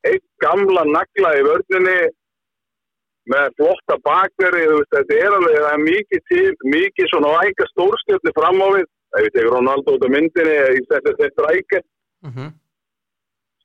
[0.09, 1.99] eitt gamla nagla í vörninni
[3.29, 8.61] með flotta bakveri, þetta er alveg, það er mikið til, mikið svona væka stórstjörni fram
[8.65, 11.81] á við, ef ég tekur Ronaldo út af myndinni, ég setja þetta rækja,
[12.25, 12.49] mm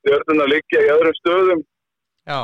[0.04, 1.64] stjörnuna liggja í öðrum stöðum,
[2.28, 2.40] já.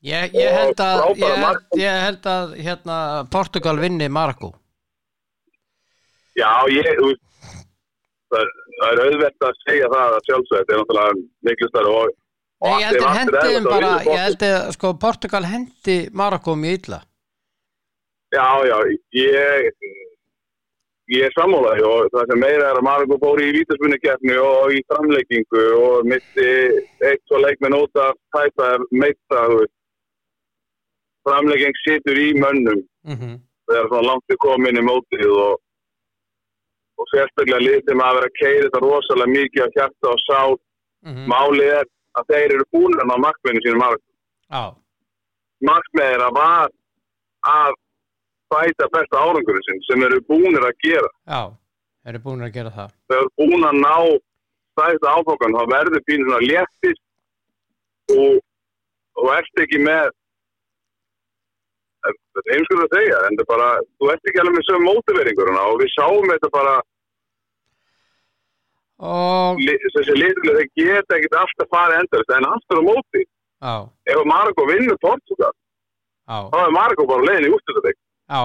[0.00, 2.94] Ég, ég held að ég, ég held að hérna
[3.28, 4.54] Portugal vinni Marokko.
[6.38, 7.20] Já, ég, veist,
[8.32, 11.92] það, er- það er auðvelt að segja það að sjálfsög, þetta er náttúrulega miklu starf
[11.98, 12.16] og,
[12.60, 15.98] Nei, ég held að allt hendi erfitt og bara, ég held að sko Portugal hendi
[16.22, 16.98] Marokko mjög illa.
[18.30, 18.76] Já, já,
[19.20, 19.70] ég,
[21.10, 23.98] ég er sammálaði og það sem meira er að Marokko fór í vítaspunni
[24.44, 26.48] og í framleikingu og mitti
[27.08, 29.44] eitt svo leikmenn út af tæpa meita,
[31.26, 32.84] framlegging situr í mönnum.
[33.04, 33.38] Mm
[33.70, 35.60] þegar svona langt er komin í mótið og,
[36.98, 40.40] og sérstaklega lið sem að vera að keira þetta rosalega mikið á hjarta og sá
[40.50, 41.26] -hmm.
[41.30, 41.86] málið er
[42.18, 44.02] að þeir eru búin að ná markmiðinu sínum mark.
[44.50, 44.64] Já,
[45.60, 46.70] Markmið er að var
[47.44, 47.72] að
[48.52, 51.10] bæta besta árangurinn sinn sem eru búinir að gera.
[51.26, 51.42] já,
[52.10, 52.94] eru búin að gera það.
[53.08, 53.96] Þeir eru búin að ná
[54.74, 57.04] stæðta áfokan þá verður pínu svona léttist
[58.16, 58.40] og,
[59.20, 60.10] og ert ekki með
[62.08, 65.66] er heimskur að segja en það er bara, þú ert ekki alveg með sögum mótiveringuruna
[65.72, 66.78] og við sáum þetta bara
[69.00, 69.60] Og,
[69.96, 73.74] þessi liðlega þeir geta ekkert alltaf farið endast en aftur á móti já,
[74.12, 77.98] ef Marokko vinnur Portugal já, þá er Marokko bara á leiðin í úrstæðuleik
[78.30, 78.42] já.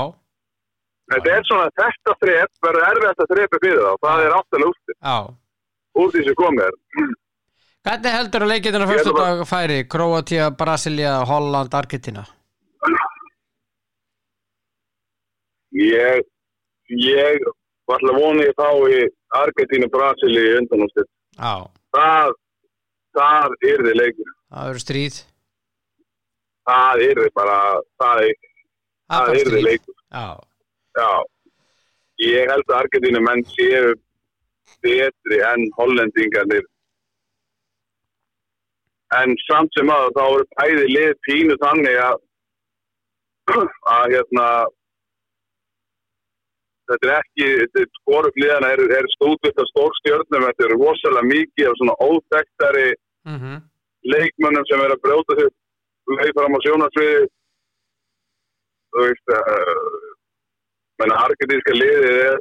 [1.14, 3.92] Þetta er svona þetta þrep verður erfiðast að þrepa fyrir þá.
[4.06, 5.18] Það er aftalega úrstæð Já,
[6.16, 6.80] því sem komið er.
[7.86, 9.84] Hvernig heldur að leikindina fyrstu dag færi?
[9.86, 12.26] Kroatia, Brasilia, Holland, Argentina
[15.76, 16.24] ég
[16.88, 17.46] ég
[17.86, 19.00] var alltaf vonið fá í
[19.36, 22.34] Argentínu Brasili í undanúrstæð Já, það
[23.16, 24.34] það er þið leikur.
[24.52, 25.18] Það verður stríð.
[26.66, 27.58] Það er þið bara
[28.02, 28.55] það er, Það
[29.12, 29.96] það er stríð leikur.
[30.16, 30.28] Já,
[30.96, 31.12] Já,
[32.24, 33.96] ég held að Argentínu menn séu
[34.86, 36.64] betri enn hollendingarnir.
[39.16, 42.24] En samt sem að þá eru bæði lið pínu þannig að
[43.96, 44.48] að hérna
[46.90, 51.96] þetta er ekki skorufliðana er, er stúdvitt af stórstjörnum þetta er rosalega mikið af svona
[52.08, 52.90] óþektari
[53.30, 53.64] mm
[54.06, 55.48] leikmönnum sem er að brjóta þau
[56.38, 57.22] fram á sjónarsviði
[58.96, 60.12] þú veist uh,
[61.02, 62.38] menna argentinska liðið er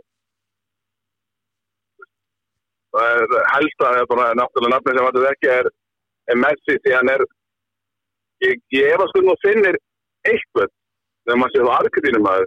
[2.94, 5.70] það er helsta það er bara náttúrulega nafni sem þetta ekki er,
[6.30, 7.26] er Messi því hann er
[8.46, 9.80] ég, ég efast um að finnir
[10.30, 10.70] eitthvað
[11.24, 12.44] þegar maður séð á Argentínum að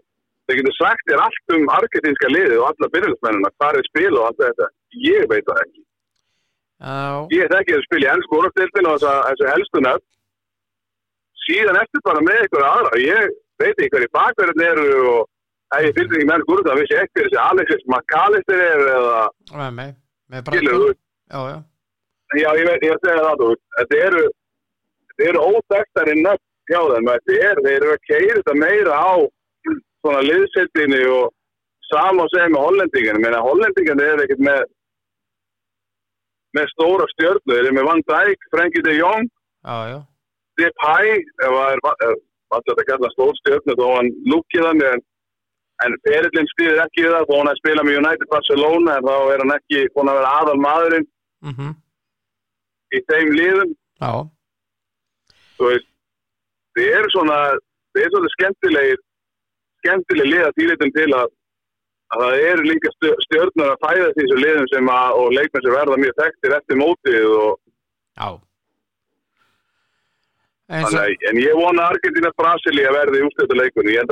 [0.47, 4.27] þeir getur sagt þér allt um argentinska liðið og alla byrjusmennina hvað er spil og
[4.29, 4.69] allt þetta.
[5.03, 5.81] Ég veit það ekki.
[6.77, 6.95] Já,
[7.33, 10.05] ég þekki að spila í ennsku úrstildin og þessu helstu nöfn.
[11.47, 13.01] Síðan eftir bara með einhverja aðra.
[13.01, 15.21] Ég veit ekki hverju bakverðin eru og
[15.77, 19.69] ef ég fylgði ekki með úrstildin þá vissi ekki hver þessi Alexis McAllister er eða
[19.79, 19.95] með
[20.27, 20.95] Með skilur
[21.27, 21.57] Já, já,
[22.39, 24.27] já ég veit, ég segja það þetta eru
[25.25, 27.09] eru óþekktari nöfn hjá þeim.
[27.27, 29.11] Þeir eru að keira þetta meira á
[30.03, 31.31] svona liðsildinni og
[31.89, 34.61] sama og segja með hollendingin menna hollendingin er ekkert með
[36.55, 37.49] með stóra stjörnu.
[37.49, 39.27] Þeir eru með Van Dijk, Frenkie de Jong
[39.67, 39.99] já
[40.57, 41.73] Depay ef það
[42.07, 42.15] er
[42.55, 45.03] alltaf þetta kalla stór stjörnu þó hann lúkið þannig en,
[45.85, 49.15] en ferillin stýðir ekki það þó hann er að spila með United Barcelona en þá
[49.33, 51.11] er hann ekki búin að vera aðal maðurinn
[51.43, 51.75] mm
[52.95, 53.71] í þeim liðum.
[53.99, 54.11] Já,
[55.57, 55.87] þú veist
[56.77, 57.37] þið eru svona
[57.91, 59.01] þið eru svona skemmtilegir
[59.81, 61.33] skemmtileg lið að þýrleitum til að
[62.15, 62.91] að það eru líka
[63.25, 67.33] stjörnur að fæða þessu liðum sem að og leikmenn sem verða mjög þekktir eftir mótið
[67.41, 67.57] og
[68.15, 68.29] já
[70.67, 73.93] Þannig, en ég vona Argentina Brasili að verði í úrstættuleikunni.
[73.95, 74.09] Ég er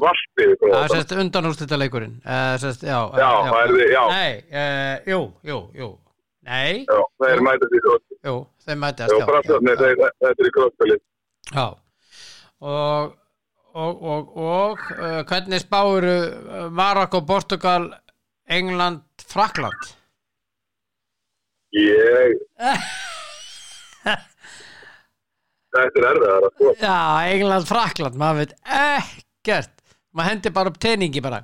[0.00, 0.94] varpið ykkur á Það það.
[0.96, 3.28] sérst undanúrslita leikurinn uh, sérst, já, Já,
[3.66, 4.04] er þið, já.
[4.12, 5.90] Nei, uh, jú, jú, jú
[6.48, 7.96] Nei, Já, það er mætið því svo.
[8.26, 9.26] jú, þeim mætast Já, já,
[9.84, 10.08] já, já.
[10.24, 11.02] þetta er í kroppspilið.
[11.52, 11.66] Já,
[12.72, 13.12] og,
[13.84, 17.90] og, og, og uh, hvernig spáru uh, Marokko, Portugal,
[18.48, 19.92] England, Frakland?
[21.76, 22.40] Ég,
[25.76, 26.72] þetta er erfiðar að sko.
[26.82, 26.96] Já,
[27.34, 29.74] England, Frakland, maður veit ekkert,
[30.12, 31.40] maður hendi bara upp teningi bara,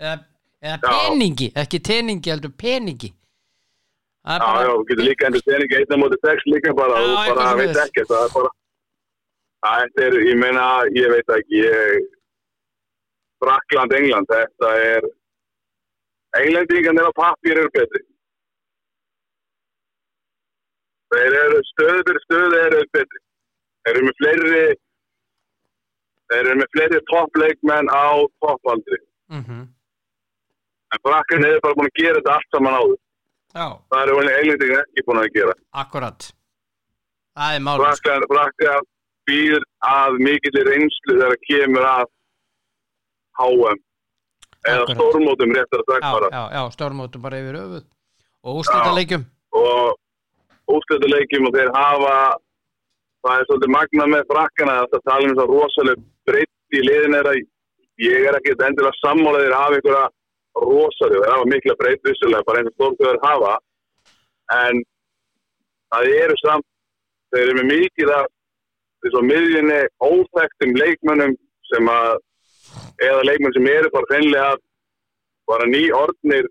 [0.00, 0.14] eða,
[0.62, 3.12] eða peningi, ekki teningi, heldur peningi.
[4.22, 7.06] Er Já, bara, já, þú getur líka endur steningi einna móti sex líka bara, Já,
[7.12, 8.52] þú bara veit ekki, það er bara,
[9.66, 10.68] þetta er, ég meina,
[10.98, 12.06] ég veit ekki, ég,
[13.42, 15.10] Frakland, England, þetta er,
[16.38, 18.00] Englendingan er á pappir eru betri.
[21.12, 23.21] Þeir eru stöðu fyrir stöðu eru betri.
[23.82, 24.64] Þeir eru með fleiri,
[26.30, 28.06] þeir eru með fleiri toppleikmenn á
[28.44, 28.98] toppaldri.
[29.32, 29.62] mm
[30.92, 32.98] En Frakland hefur bara búin að gera þetta allt saman áður.
[33.56, 35.54] já, Það eru englendingan ekki búin að gera.
[35.72, 36.26] akkurat.
[37.32, 37.62] Það.
[37.80, 38.90] Frakland, Frakland
[39.26, 42.04] býr að mikill reynslu þegar kemur að
[43.40, 43.78] HM.
[44.68, 47.84] eða stórmótum réttar að sagt já, já, já, stórmótum bara yfir öfuð
[48.44, 49.24] og úrslita leikjum
[49.58, 49.96] og
[50.70, 52.12] útlættuleikjum og þeir hafa
[53.22, 57.18] það er svolítið magna með frakkana að það tala um það rosalega breytt í liðin
[57.18, 57.38] er að
[58.02, 60.06] ég er ekki endilega sammálaðir að hafa einhverja
[60.62, 63.54] rosalega, þeir hafa mikla breytt vissulega bara eins og stórkjöður hafa.
[64.56, 64.82] En
[65.92, 66.68] það eru samt
[67.32, 68.28] þeir eru með mikið af
[69.02, 71.38] þessu miðjunni óþektum leikmönnum
[71.70, 72.18] sem að
[73.06, 74.52] eða leikmenn sem eru bara hreinlega
[75.50, 76.48] bara ný orðnir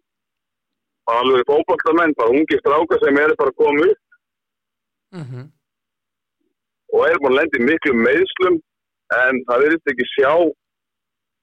[1.11, 3.59] alveg fókbaltamenn, bara ungi strákar sem eru bara að
[3.91, 4.03] upp.
[5.11, 5.51] Mm
[6.91, 8.57] og eru búin að lendi miklu meðslum
[9.17, 10.31] en það verðist ekki sjá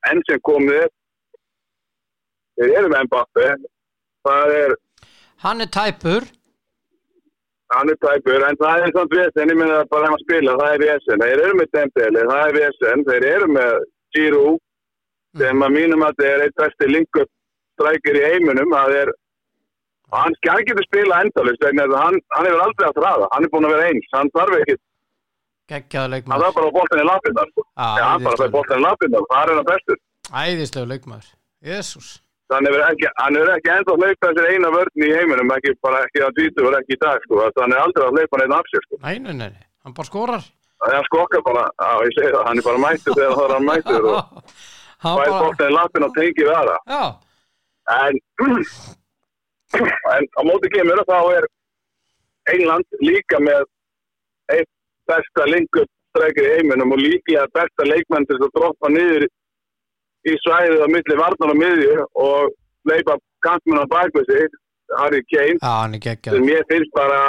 [0.09, 0.91] enn sem komið er.
[2.59, 3.47] Þeir eru með Mbappe
[4.29, 4.75] það er,
[5.45, 6.27] hann er tæpur.
[7.75, 10.75] Hann er tæpur en það er samt vesen, ég meina bara hann að spila það
[10.75, 13.87] er vesen, þeir eru með Dembele það er vesen, þeir eru með
[14.17, 14.61] Giroud
[15.39, 17.33] sem að mínum að það er eitt besti linkup
[17.77, 18.73] strækir í heiminum.
[18.75, 19.13] Það er
[20.17, 23.75] hann, hann getur spila endalist hann, hann hefur aldrei að þraða hann er búin að
[23.77, 24.79] vera eins, hann þarf ekki
[25.75, 26.45] hann leikmaður.
[26.45, 27.09] Þarf bara að boltan í.
[27.09, 29.99] Já, Já, hann bara að boltan í lappindar, það er hann bestur
[30.29, 31.29] æðislegu leikmaður.
[31.65, 32.09] Jésús
[32.53, 35.75] hann hefur ekki, hann hefur ekki enda að hlaupa þessir eina vörn í heiminum, ekki
[35.85, 38.41] bara ekki á tvítu og ekki í dag, sko, þannig hann er aldrei að hlaupa
[38.41, 39.01] neitt af sér, sko.
[39.05, 40.47] nei, nei, nei, hann bara skorar.
[40.79, 43.45] Það er að skokka bara, á, ég segi það, hann er bara mættur þegar það
[43.49, 44.19] er hann mættur og
[45.05, 46.79] hann bara boltan í lappin og tengi við aðra.
[46.89, 47.03] já,
[47.89, 48.19] En,
[50.17, 51.47] en á móti kemur þá er
[52.53, 53.65] England líka með
[54.55, 54.69] eitt
[55.11, 59.27] besta linkup strækir í heiminum og líklega besta leikmenn til að droppa niður
[60.29, 62.55] í svæðið á milli varnar og miðju og
[62.89, 64.57] leipa kantmenn á bakvið sig,
[64.99, 67.21] Harry Kane hann geggjaður sem ég finnst bara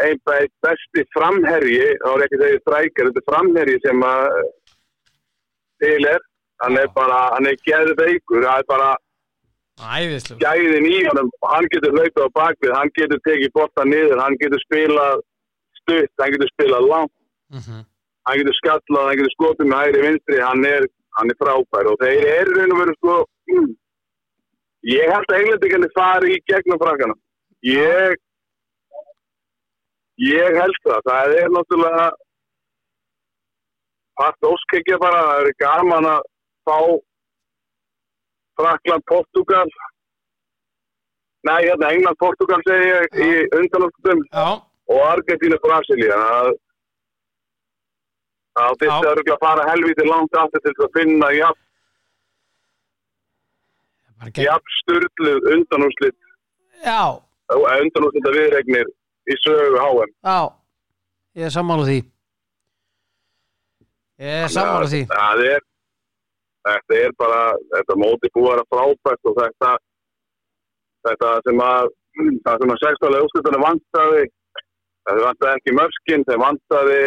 [0.00, 0.20] einn
[0.64, 4.26] besti framherji þá er ekki þegar strækir, þetta er framherji sem að
[5.80, 6.26] til er.
[6.60, 8.90] Hann er bara, hann er geðveikur það er bara
[10.42, 11.30] gæðin í honum.
[11.48, 15.22] Hann getur hlaupið á bakvið, hann getur tekið borta niður, hann getur spilað
[15.82, 17.16] stutt, hann getur spilað langt.
[17.50, 17.86] Mm
[18.30, 20.86] hann getur skallað, hann getur skotið með hægri vinstri, hann er,
[21.18, 23.16] hann er frábær og þeir eru raun og veru sko
[23.50, 23.68] mm,
[24.94, 27.16] ég held að englendingarnir fari í gegnum frakkana.
[27.66, 28.16] Ég
[30.20, 32.08] ég held það, það er náttúrulega
[34.20, 36.26] part óskekja bara, það er gaman að
[36.68, 36.76] fá
[38.60, 39.70] Frakland, Portugal.
[41.48, 44.48] Nei, hérna England, Portugal segi ég í undanáttum já,
[44.90, 46.50] og Argentínu, Brasilia það
[48.58, 48.92] það Já.
[49.06, 51.66] þurfti að að fara helviti langt aftur til að finna jafn,
[54.44, 56.18] jafn styrluð undanúslit
[56.84, 57.02] já,
[57.50, 58.90] undanúslita viðregnir
[59.30, 60.40] í sögu HM já.
[61.38, 61.98] Ég er sammála því.
[64.18, 65.04] Ég er sammála því.
[65.12, 65.60] Það er
[66.66, 69.70] þetta er bara, þetta móti búið að frábært og þetta
[71.06, 71.94] þetta sem að
[72.44, 74.24] það sem að sextalega úrslutunum vantaði
[75.08, 77.00] það vantaði ekki mörskinn þeir vantaði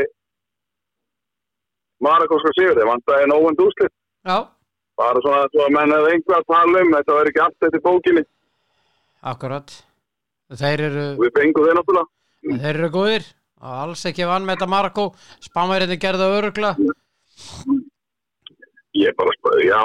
[2.04, 3.94] Marakóska sigur, þeir vantaði nógund úrslit
[4.28, 4.38] já,
[5.00, 7.84] bara svona svo að menn hefði einhver að tala um þetta var ekki allt í
[7.86, 8.24] bókinni.
[9.34, 9.78] Akkurat.
[10.54, 12.60] Þeir eru, við fengum þeir náttúrulega.
[12.66, 13.30] Þeir eru góðir.
[13.64, 15.06] Alls ekki vann með þetta Marko
[15.46, 16.74] spamverðinni gerði það örugla
[18.98, 19.82] ég bara spöði, já,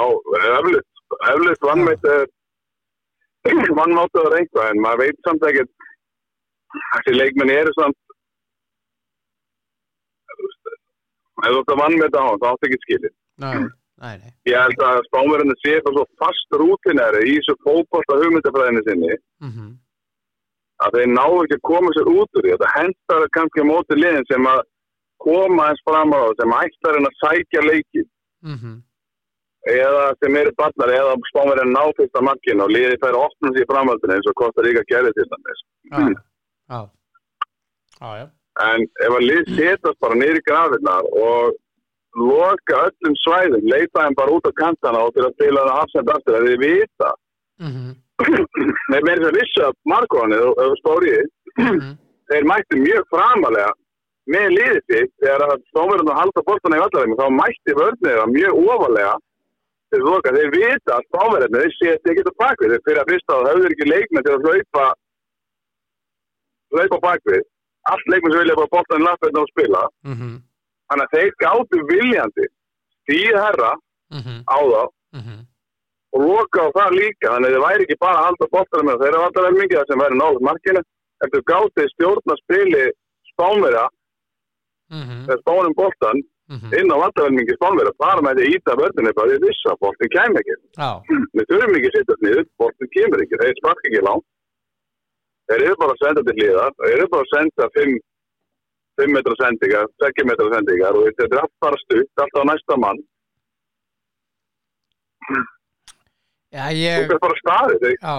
[0.53, 0.85] eflut
[1.31, 2.07] eflut vannmætt
[3.79, 5.78] vannmáttuður einhvað en maður veit samt ekkert
[6.77, 7.97] þessi leikmenn eru samt
[11.39, 13.13] ef þú ert að vannmætta á hann, þá áttu ekki skilið.
[13.39, 13.53] Nei,
[14.03, 18.87] nei, nei, ég held að spámverðinu sé það svo fast rútinæri í þessu fókbólta hugmyndafræðinu
[18.87, 19.21] sinni.
[19.45, 19.77] Mm
[20.79, 22.51] að þeir ná ekki að koma sér út úr því.
[22.53, 24.61] Þetta hendar kannski á móti liðin sem að
[25.19, 28.03] koma eins fram á það sem ætlar en að sækja leiki
[28.47, 28.77] mm
[29.67, 33.65] eða sem eru ballar eða spámverðin ná fyrsta makkin og liði fær að opna sér
[33.65, 35.63] í framhaldinu eins og Kosta Ríka gerði til dæmis
[36.69, 36.81] já,
[37.99, 38.27] já já,
[38.67, 41.57] en ef að lið setast bara í grafinnar og
[42.19, 46.13] loka öllum svæðum, leita þeim bara út á kantana og til að spila það afsend
[46.13, 47.11] aftur að þið vita.
[47.59, 47.97] Mm
[48.91, 51.23] með meira þess að vissu að Markóni og Stóriði
[51.59, 51.93] -hmm.
[52.31, 53.71] þeir mætti mjög framalega
[54.29, 55.13] með liðið sitt.
[55.23, 59.13] Þegar að stómverðin að halda bóltana í vallarum þá mætti vörnir það mjög ofalega
[59.89, 63.37] til að þeir vita að stómverðin þeir þetta ekki á bakvið þeir fyrir að fyrsta
[63.37, 64.85] að höfður ekki leikmenn til að hlaupa
[66.73, 67.43] hlaupa bakvið
[67.91, 70.35] allt leikmenn sem vilja bara bóltana í lappinu og spila Mm -hmm.
[70.89, 72.45] þannig að þeir gáttu viljandi
[73.01, 73.71] stíð herra
[74.13, 74.39] Mm -hmm.
[74.55, 75.39] á þá Mm -hmm.
[76.13, 78.99] og loka á það líka þannig að þeir væri ekki bara að halda bóltana með
[79.01, 80.81] þeir alltaf vel mikið sem væri náður markinu
[81.23, 82.83] eftir gáttið stjórna spili
[83.31, 83.85] spánverða
[84.89, 85.21] Mm -hmm.
[85.25, 86.17] þegar spánum boltan
[86.53, 89.79] mhm, inn á vandavelmingi spánverða, bara með því að íta vörðinni bara því viss að
[89.83, 90.55] boltin kæm ekki.
[91.37, 94.25] Við þurfum ekki að setja niður, boltin kemur ekki, þeir spark ekki langt.
[95.49, 97.93] Þeir eru bara að senda til hliðar, þeir eru bara að senda 5,
[99.01, 102.77] 5 metra sendingar, 6 metra sendingar og þetta er allt bara stutt, allt á næsta
[102.83, 102.99] mann.
[106.53, 108.15] já, ég Þetta er bara staðið, þeir, Já,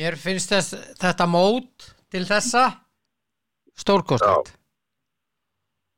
[0.00, 2.64] mér finnst þess, þetta mót til þessa
[3.76, 4.52] stórkostlegt.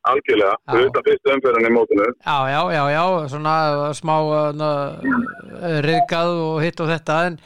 [0.05, 0.73] algjörlega, Já.
[0.73, 2.09] fyrir þetta fyrstu umferðin í mótinu.
[2.27, 3.55] Já, já, já, já, svona
[3.97, 7.39] smá uh, riðgað og hitt og þetta en,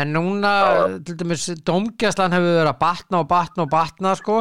[0.00, 0.52] en núna,
[1.04, 4.38] til dæmis, domgjastlan hefur verið að batna og batna og batna, sko.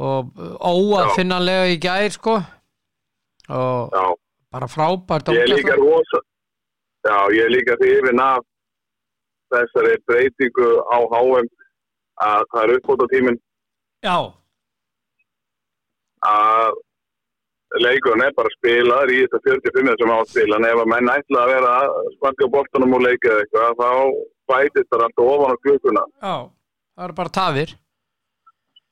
[0.00, 0.32] Og
[0.70, 2.38] óaðfinnanlega í gær, sko.
[3.50, 4.04] Og Já.
[4.52, 6.26] bara frábær domgjastlan.
[7.06, 8.44] Já, ég er líka hrifin af
[9.54, 11.48] þessari breytingu á HM
[12.20, 13.38] að það er uppbóta tíminn
[14.04, 14.18] Já,
[16.26, 16.76] að
[17.80, 20.58] leikurinn er bara spilaður í þetta 45 sem á að spila.
[20.58, 23.90] En ef að menn ætla að vera að sparka bóltanum og leika eitthvað þá
[24.50, 26.34] bætist það alltaf ofan á klukkuna já,
[26.96, 27.70] það er bara tafir.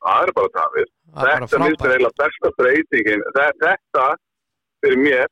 [0.06, 0.86] það er bara tafir
[1.34, 4.06] er þetta minnst er eiginlega besta breytingin Þe- þetta
[4.82, 5.28] fyrir mér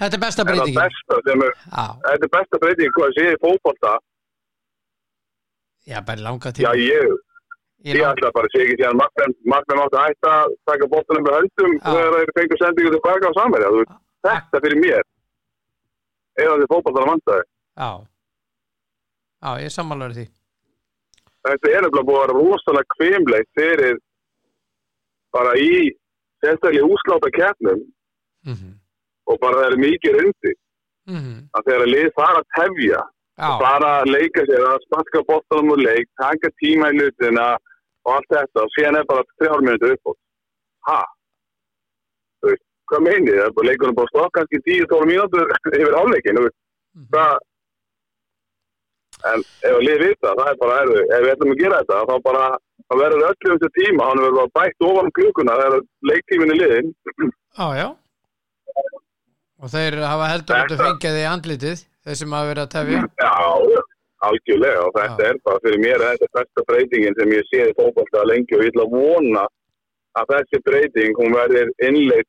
[0.00, 0.78] Þetta er besta breytingin.
[1.46, 3.92] er Já, þetta er besta breytingin hvað sé í fótbolta
[5.86, 6.74] já, bara langa já tíma.
[6.76, 7.12] ég
[7.82, 9.32] Ég Ég lang- ætla bara að segja ekki því að markmenn
[9.82, 11.90] mátti að hætta að taka bóttanum með höndum Já.
[11.90, 13.70] þegar þeir fengur sendingu tilbaka á samverja.
[14.26, 15.02] Þetta fyrir mér
[16.38, 17.42] er það því fótboltar að vantaði.
[17.82, 17.90] Já,
[19.42, 20.26] já, ég sammálaður því.
[21.42, 23.96] Þetta er nefnilega búið að vera rosalega kvimleitt fyrir
[25.34, 25.72] bara í
[26.42, 27.82] sérstaklega úsláta keppnum
[28.46, 28.78] Mm
[29.30, 30.52] og bara það er mikið undi
[31.06, 31.36] -hmm.
[31.54, 33.02] að þegar lið fara að tefja
[33.62, 37.46] fara að leika sér að sparka bóttanum úr leik, taka tíma í hlutina
[38.04, 40.18] og allt þetta og síðan er bara þrjár minútur uppbót.
[40.88, 41.00] Ha?
[42.42, 43.38] Þú veist, hvað meinið?
[43.44, 45.46] Er leikunum bara stokk kannski 10-12 mínútur
[45.80, 46.36] yfir áleikin.
[46.38, 46.58] Þú veist,
[46.94, 47.06] Mhm.
[47.14, 47.38] það...
[49.30, 51.02] En ef að lið vita, það er bara erfið.
[51.16, 52.44] Ef við ætlum að gera þetta, þá bara
[52.88, 56.92] það verður öllum þessu tíma, hann verður bara bætt ofan klukkuna þegar leiktíminni liðin.
[57.58, 57.88] já, já.
[59.62, 63.00] Og þeir hafa heldur að Þetta- fengja því andlitið, þeir sem hafa verið að tefja.
[63.22, 63.32] Já,
[64.26, 65.28] algjörlega og þetta Já.
[65.30, 68.62] er bara fyrir mér þetta er besta breytingin sem ég séð í fókbalta lengi og
[68.66, 69.44] ég ætla að vona
[70.18, 72.28] að þessi breyting hún verður innleitt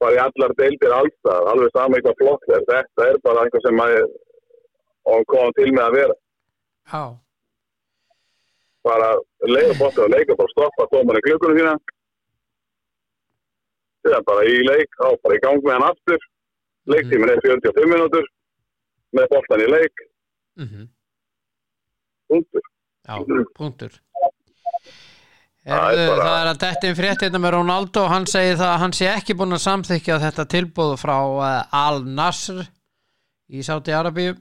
[0.00, 2.64] bara í allar deildir allstað, alveg sama eitthvað flott er.
[2.72, 3.94] Þetta er bara eitthvað sem að
[5.10, 6.16] og koma til með að vera.
[6.92, 7.02] Já,
[8.86, 9.08] bara
[9.46, 11.74] leiða bóttu og leika bara stoppa tóman í klukkunum sína.
[14.02, 16.24] Síðan bara í leik þá bara í gang með hann aftur.
[16.90, 18.26] Leiktímin er 45 minútur
[19.14, 20.06] með bóttan í leik.
[20.58, 20.88] Mm
[22.32, 22.62] punktur.
[23.04, 23.16] Já,
[23.58, 23.92] punktur.
[25.62, 28.04] Það er bara- það er að detta inn frétt hérna með Ronaldo.
[28.08, 32.00] Hann segir það að hann sé ekki búinn að samþykja þetta tilbúð frá uh, Al
[32.08, 32.62] Nasr
[33.52, 34.32] í Sáti Arabíu.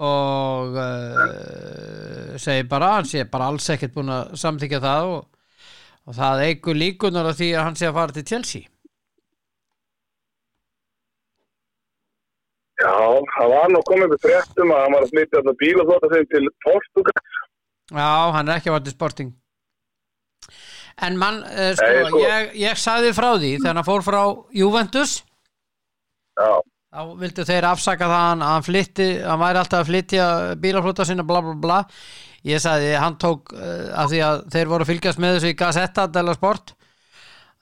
[0.00, 5.24] Og uh, segir bara hann sé bara alls ekkert búinn að samþykja það og,
[6.08, 8.68] og það eigur líkunar af því að hann sé að fara til Chelsea.
[12.80, 12.96] Já,
[13.34, 16.46] það var nú komið með fréttum að hann var að flytja þarna bílaflota þeim til
[16.64, 17.20] Portugal.
[17.90, 19.34] Já, hann er ekki að vara til sporting.
[21.04, 22.22] En mann, uh, sko, Nei, sko.
[22.24, 24.20] Ég, ég sagði frá því þegar hann fór frá
[24.56, 25.18] Juventus.
[26.40, 26.50] Já,
[26.90, 30.26] þá vildu þeir afsaka það hann, hann flytti, hann væri alltaf að flytja
[30.62, 31.78] bílaflota sinna bla bla bla.
[32.46, 35.58] Ég sagði, hann tók uh, af því að þeir voru að fylgjast með þessu í
[35.60, 36.74] Gazetta della Sport.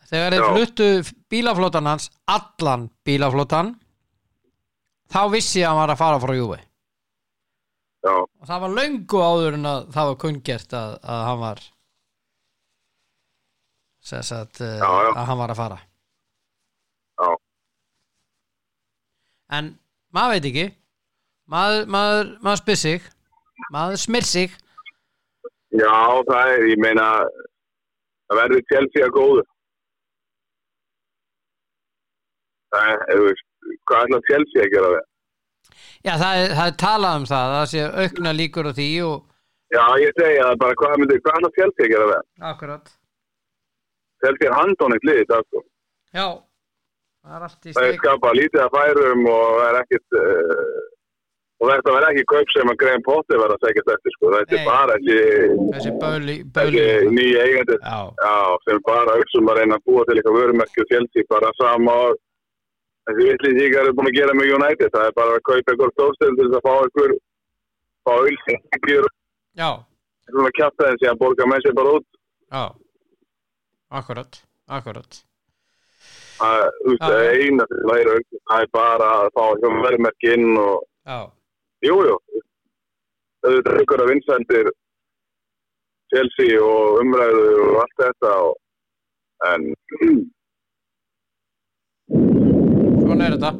[0.08, 0.86] Þegar þeir fluttu
[1.28, 3.74] bílaflotan hans allan bílaflotan
[5.12, 6.60] þá vissi ég að hann var að fara frá Juve.
[8.06, 11.60] Já, og það var löngu áður en að það var kunngert að, að hann var
[14.08, 15.10] sess að, uh, Já, já.
[15.12, 15.78] að hann var að fara.
[17.18, 17.28] Já.
[19.56, 19.70] En
[20.14, 20.66] maður veit ekki
[21.48, 23.06] maður, maður, maður spyr sig
[23.74, 24.56] maður smyr sig
[25.68, 25.92] Já,
[26.28, 27.06] það er, ég meina,
[28.28, 28.62] það verður
[29.04, 29.42] að góðu.
[32.72, 33.44] Það er, þú veist,
[33.88, 35.04] hvað ætla Chelsea að gera við?
[36.06, 39.16] já það er, það er talað um það það sé aukna líkur á því og
[39.68, 42.22] Já, ég segi að bara hvað myndi, hvað ætla Chelsea að gera við?
[42.52, 42.92] akkurat
[44.48, 45.42] er handónið liðið, það
[46.18, 46.47] já, það er allt í
[47.28, 50.78] Það er skapað lítið að færum og er ekkit, uh,
[51.58, 54.30] og þetta verður ekki kaup sem að Graham Potter verður að segjast eftir, sko.
[54.36, 55.18] Þetta er bara þessi,
[55.74, 55.92] þessi
[56.56, 57.76] þessi nýja eigandi.
[57.82, 61.52] Já, Já, sem bara auksum að reyna að búa til eitthvað vörumerki og fjöldi bara
[61.60, 62.18] sama og
[63.08, 65.94] þessi villið tíkar eru búin að gera með United það er bara að kaupa eitthvað
[65.94, 67.16] stórstöld til þess að fá eitthvað
[68.08, 68.12] fá
[69.58, 69.70] já,
[70.30, 72.08] svona kjátt aðeins að borga með sér bara út.
[72.48, 72.64] Já.
[73.88, 75.27] Akkurat akkurat
[76.38, 76.60] Það
[76.98, 77.32] já.
[77.42, 81.18] eina sem væri auðvitað, það er bara að fá hjá verðmerki inn og, Já,
[81.88, 82.16] jú, jú,
[83.46, 84.70] auðvitað er ykkur að vinsændir
[86.12, 88.58] Chelsea og umræðu og allt þetta og,
[89.48, 89.66] en
[93.02, 93.52] svona er þetta.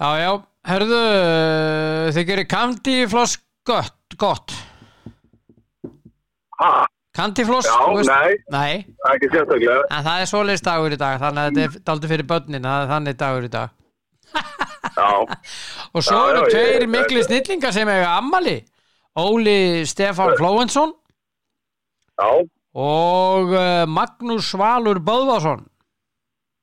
[0.00, 0.30] Já, já,
[0.70, 1.00] herðu
[2.16, 4.54] þið gerir kandifloss gott, gott.
[6.60, 6.70] Ha,
[7.20, 8.72] Kandifloss, já, nei, Nei,
[9.12, 9.78] ekki sérstaklega.
[9.92, 12.84] En það er svoleiðis dagur í dag þannig að þetta er daldi fyrir börnin það
[12.86, 13.76] er þannig dagur í dag.
[14.96, 15.10] Já,
[15.94, 18.56] og svo Já, eru já, tveir ég- mikli snillingar sem eiga ammali
[19.20, 20.92] Óli Stefán Flóensson
[22.20, 22.28] já,
[22.74, 25.64] og uh, Magnús Svalur Böðvarsson.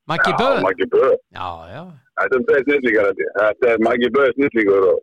[0.07, 0.61] Maggi já, Böð.
[0.63, 1.15] Maggi Böð.
[1.35, 1.81] Já, já,
[2.21, 4.99] þetta er tveir snillíkar þetta þetta er Maggi Böð snillíkur og,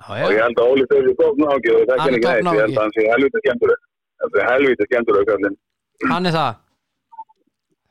[0.00, 0.42] já, og ég já.
[0.44, 2.82] held að Óli Stöður tók náki og það Hann er ekki neitt, ég held að
[2.84, 3.74] hann sé helvítið skemmtur
[4.20, 5.56] þetta er helvítið skemmtur kallinn
[6.10, 6.58] hann er það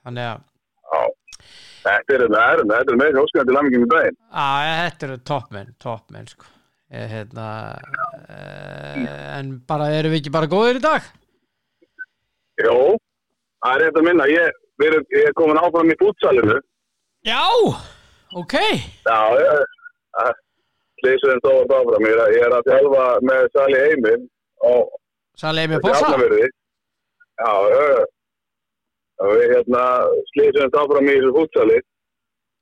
[0.09, 0.45] Þannig að
[0.89, 1.01] Já,
[1.83, 4.15] þetta er þetta er þetta er meira óskæðandi lammingin í daginn.
[4.33, 4.47] Já,
[4.79, 6.47] þetta eru toppmenn, toppmenn sko.
[6.89, 7.47] Ég, hérna,
[8.25, 9.03] uh,
[9.37, 11.05] en bara erum við ekki bara góðir í dag?
[12.63, 12.73] Jó,
[13.61, 16.57] það er rétt að minna, ég, við ég er komin áfram í fútsalinu.
[17.27, 17.43] Já,
[18.39, 20.33] ok Já, ég,
[21.05, 24.25] Lýsum stóðast áfram, ég er, ég er að þjálfa með Sali Heimir
[24.67, 24.89] og
[25.39, 26.07] Sælega með posa.
[27.39, 27.51] Já,
[29.29, 29.83] við hérna
[30.31, 31.77] slýsum áfram í þessu fútsali.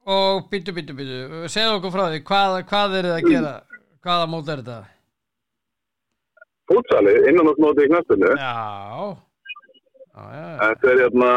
[0.07, 3.55] og byttu, byttu, byttu segðu okkur frá því, hvað, hvað er það að gera
[4.05, 4.77] hvaða mót er þetta?
[6.67, 8.29] Fútsali, innan og smóti í knastunni.
[8.39, 9.17] Já
[10.17, 10.57] Já, já, já.
[10.61, 11.31] Þetta er hérna,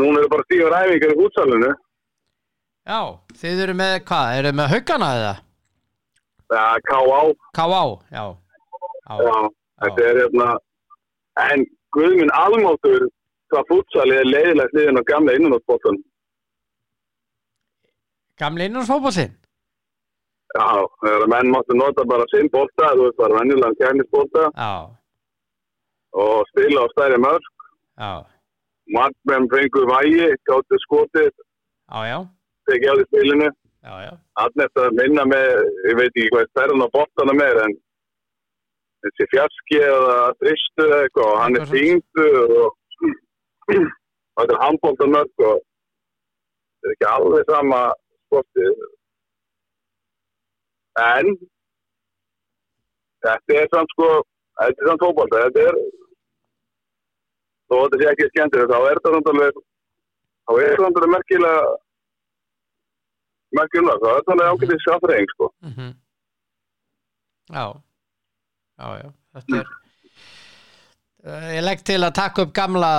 [0.00, 1.72] núna eru bara stífur æfingar í fútsalinu.
[2.88, 3.00] já,
[3.40, 5.34] þið eru með hvað, eru með haugana eða?
[6.54, 7.20] Já, K.A.
[7.58, 7.82] K.A.
[8.16, 8.24] Já,
[9.08, 10.48] þetta er hérna
[11.50, 13.06] en Guðminn almáttur
[13.52, 16.02] hvað fútsali er leiðilegt liðin á gamla innanáttsbóttan
[18.40, 19.34] gamli innansfótbolsinn
[20.54, 24.74] Já, þegar menn máttu nota bara sinn bóta, þú veist bara venjulega kærnisbóta Já,
[26.14, 27.48] og stila á stærri mörg
[27.98, 28.12] já,
[28.94, 31.32] markmenn fengu vægi, gáttu skotið.
[32.68, 33.48] Tekið á því spilinu.
[34.44, 35.48] Eftir að minna með,
[35.88, 37.74] ég veit ekki hvað stærðan á bóttana með en
[39.04, 42.76] þessi fjarski eða dristu eða eitthvað og hann er þingdur og,
[43.68, 47.80] þetta er handbóltamörk og þetta er ekki alveg sama
[48.26, 48.86] sportið.
[51.04, 51.30] En
[53.24, 54.10] þetta er samt sko
[54.62, 55.80] þetta er samt fókbólta þetta er
[57.70, 59.62] þó þetta sé ekki skemmtir þá er þetta alveg
[60.44, 61.72] þá er þetta alveg merkilega
[63.54, 65.50] merkilega, þá er alveg ágætið skafræðing sko.
[65.62, 65.90] Mhm.
[67.54, 67.66] Já,
[68.78, 69.72] já, þetta er
[71.24, 72.90] uh, Ég legg til að taka upp gamla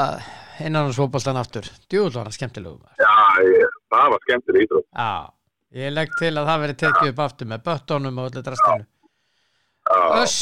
[0.64, 1.68] innanhansfótboltan aftur.
[1.92, 3.00] Djúvel var hann skemmtilegu maður.
[3.04, 4.88] Já, ég, það var skemmtileg ídrótt.
[4.96, 5.14] Já,
[5.82, 8.88] ég legg til að það veri tekið upp aftur með böttónum og öllu drastinu.
[10.22, 10.38] Öss,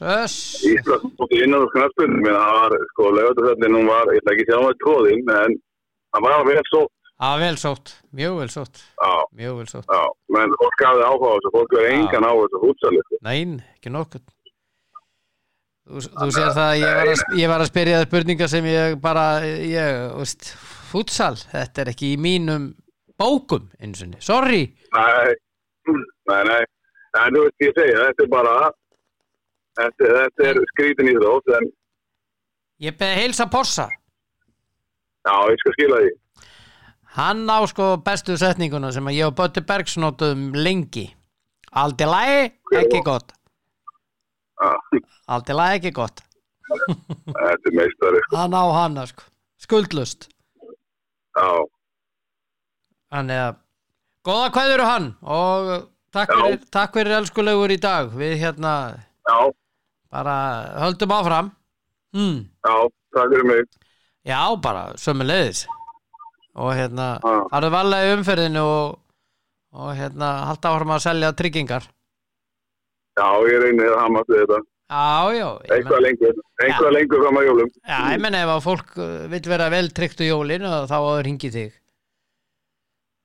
[0.00, 0.36] öss.
[0.64, 4.52] Íslands innan úr knarspunum minn, það var, sko, lögatursöldin, hún var, ég ætla ekki að
[4.52, 5.58] segja hún var tróðin, en
[6.14, 8.80] það var vel sótt, Já, vel sótt, mjög vel sótt.
[8.98, 9.86] Já, Mjög vel sótt.
[9.86, 10.00] Já,
[10.34, 13.18] menn fólk hafði áhuga á þessu, fólk verið engan á þessu hútsali, sko.
[13.28, 14.24] Nein, ekki nokkuð
[15.84, 18.68] Þú, þú sér það að ég var, að, ég var að spyrja það spurningar sem
[18.70, 20.46] ég bara ég, veist,
[20.88, 22.70] fútsal þetta er ekki í mínum
[23.20, 24.62] bókum eins og niður, sorry.
[24.96, 25.34] Nei,
[26.30, 26.62] nei, nei,
[27.20, 28.54] en þú veist, ég segja, þetta er bara,
[29.82, 31.68] þetta, þetta er skrítin ídrótt, en
[32.88, 36.16] ég beði heilsa Possa já, ég skal skila því.
[37.20, 41.10] hann á sko bestu setninguna sem að ég og Bötti Bergs notuðum lengi.
[41.76, 42.42] Aldi lagi,
[42.80, 43.33] ekki gott
[44.64, 45.00] Já,
[45.36, 46.22] Aldi lagi, ekki gott.
[46.64, 49.26] Þetta er meistari, sko, hann á hana sko,
[49.60, 50.28] skuldlust
[51.36, 51.48] já,
[53.14, 53.58] Þannig að
[54.26, 55.08] góða kveður hann.
[55.22, 55.68] Og
[56.14, 56.38] takk Já.
[56.40, 58.10] fyrir, takk fyrir elskulegur í dag.
[58.16, 58.72] Við hérna
[59.28, 59.36] já,
[60.10, 60.36] bara
[60.82, 61.52] höldum áfram.
[62.14, 62.40] Hmm.
[62.64, 62.74] já,
[63.14, 63.68] takk fyrir mig.
[64.24, 65.66] Já, bara sömuleiðis.
[66.56, 67.34] Og hérna Já.
[67.52, 68.98] farðu varlega í umferðinu og,
[69.74, 71.86] og hérna halda áfram að selja tryggingar
[73.14, 74.60] Já, ég reynir að hamast við þetta,
[74.94, 77.70] Já, já eitthvað lengur, eitthvað lengur fram að jólum.
[77.88, 80.94] Já, ég menn ef að fólk uh, vill vera vel tryggt úr jólin og þá
[80.98, 81.72] áður hingi þig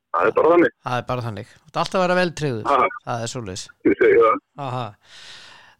[0.09, 2.69] Það er bara þannig, Það er bara þannig Þú ert alltaf að vera vel tryggður
[2.71, 2.77] Ha.
[3.09, 4.39] Það er svoleiðis ég segi það.
[4.65, 4.85] Aha.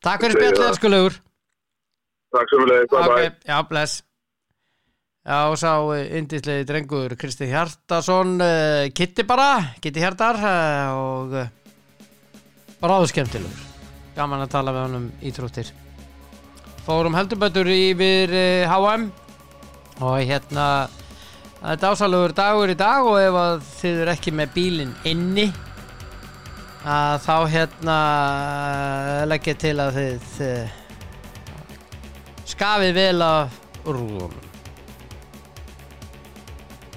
[0.06, 0.68] Takk fyrir spjallið það.
[0.74, 1.18] elskulegur
[2.36, 3.32] Takk við leiðum, bye bye.
[3.32, 3.96] Ok, já, bless
[5.30, 5.72] Já, og sá
[6.20, 9.50] indislegi drengur Kristi Hjartason uh, Kitti bara,
[9.82, 11.50] Kitti Hjartar uh, og uh,
[12.84, 13.66] bara áður skemmtilegur
[14.20, 15.72] gaman að tala við hann um ítrúttir
[16.86, 18.34] Fórum heldubötur yfir
[18.70, 19.10] HM
[20.00, 20.66] og hérna
[21.60, 25.48] það er dásalögur dagur í dag og ef þið eru ekki með bílinn inni
[26.88, 27.98] að þá hérna
[29.28, 30.78] leggja til að þið eh,
[32.48, 34.48] skafið vel af rúðunum.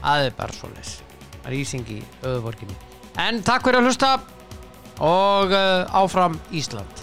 [0.03, 0.97] Er bara svoleiðis.
[1.47, 2.77] Rýsing í auðvorkinni
[3.21, 4.13] en takk fyrir að hlusta
[5.03, 7.02] og áfram Ísland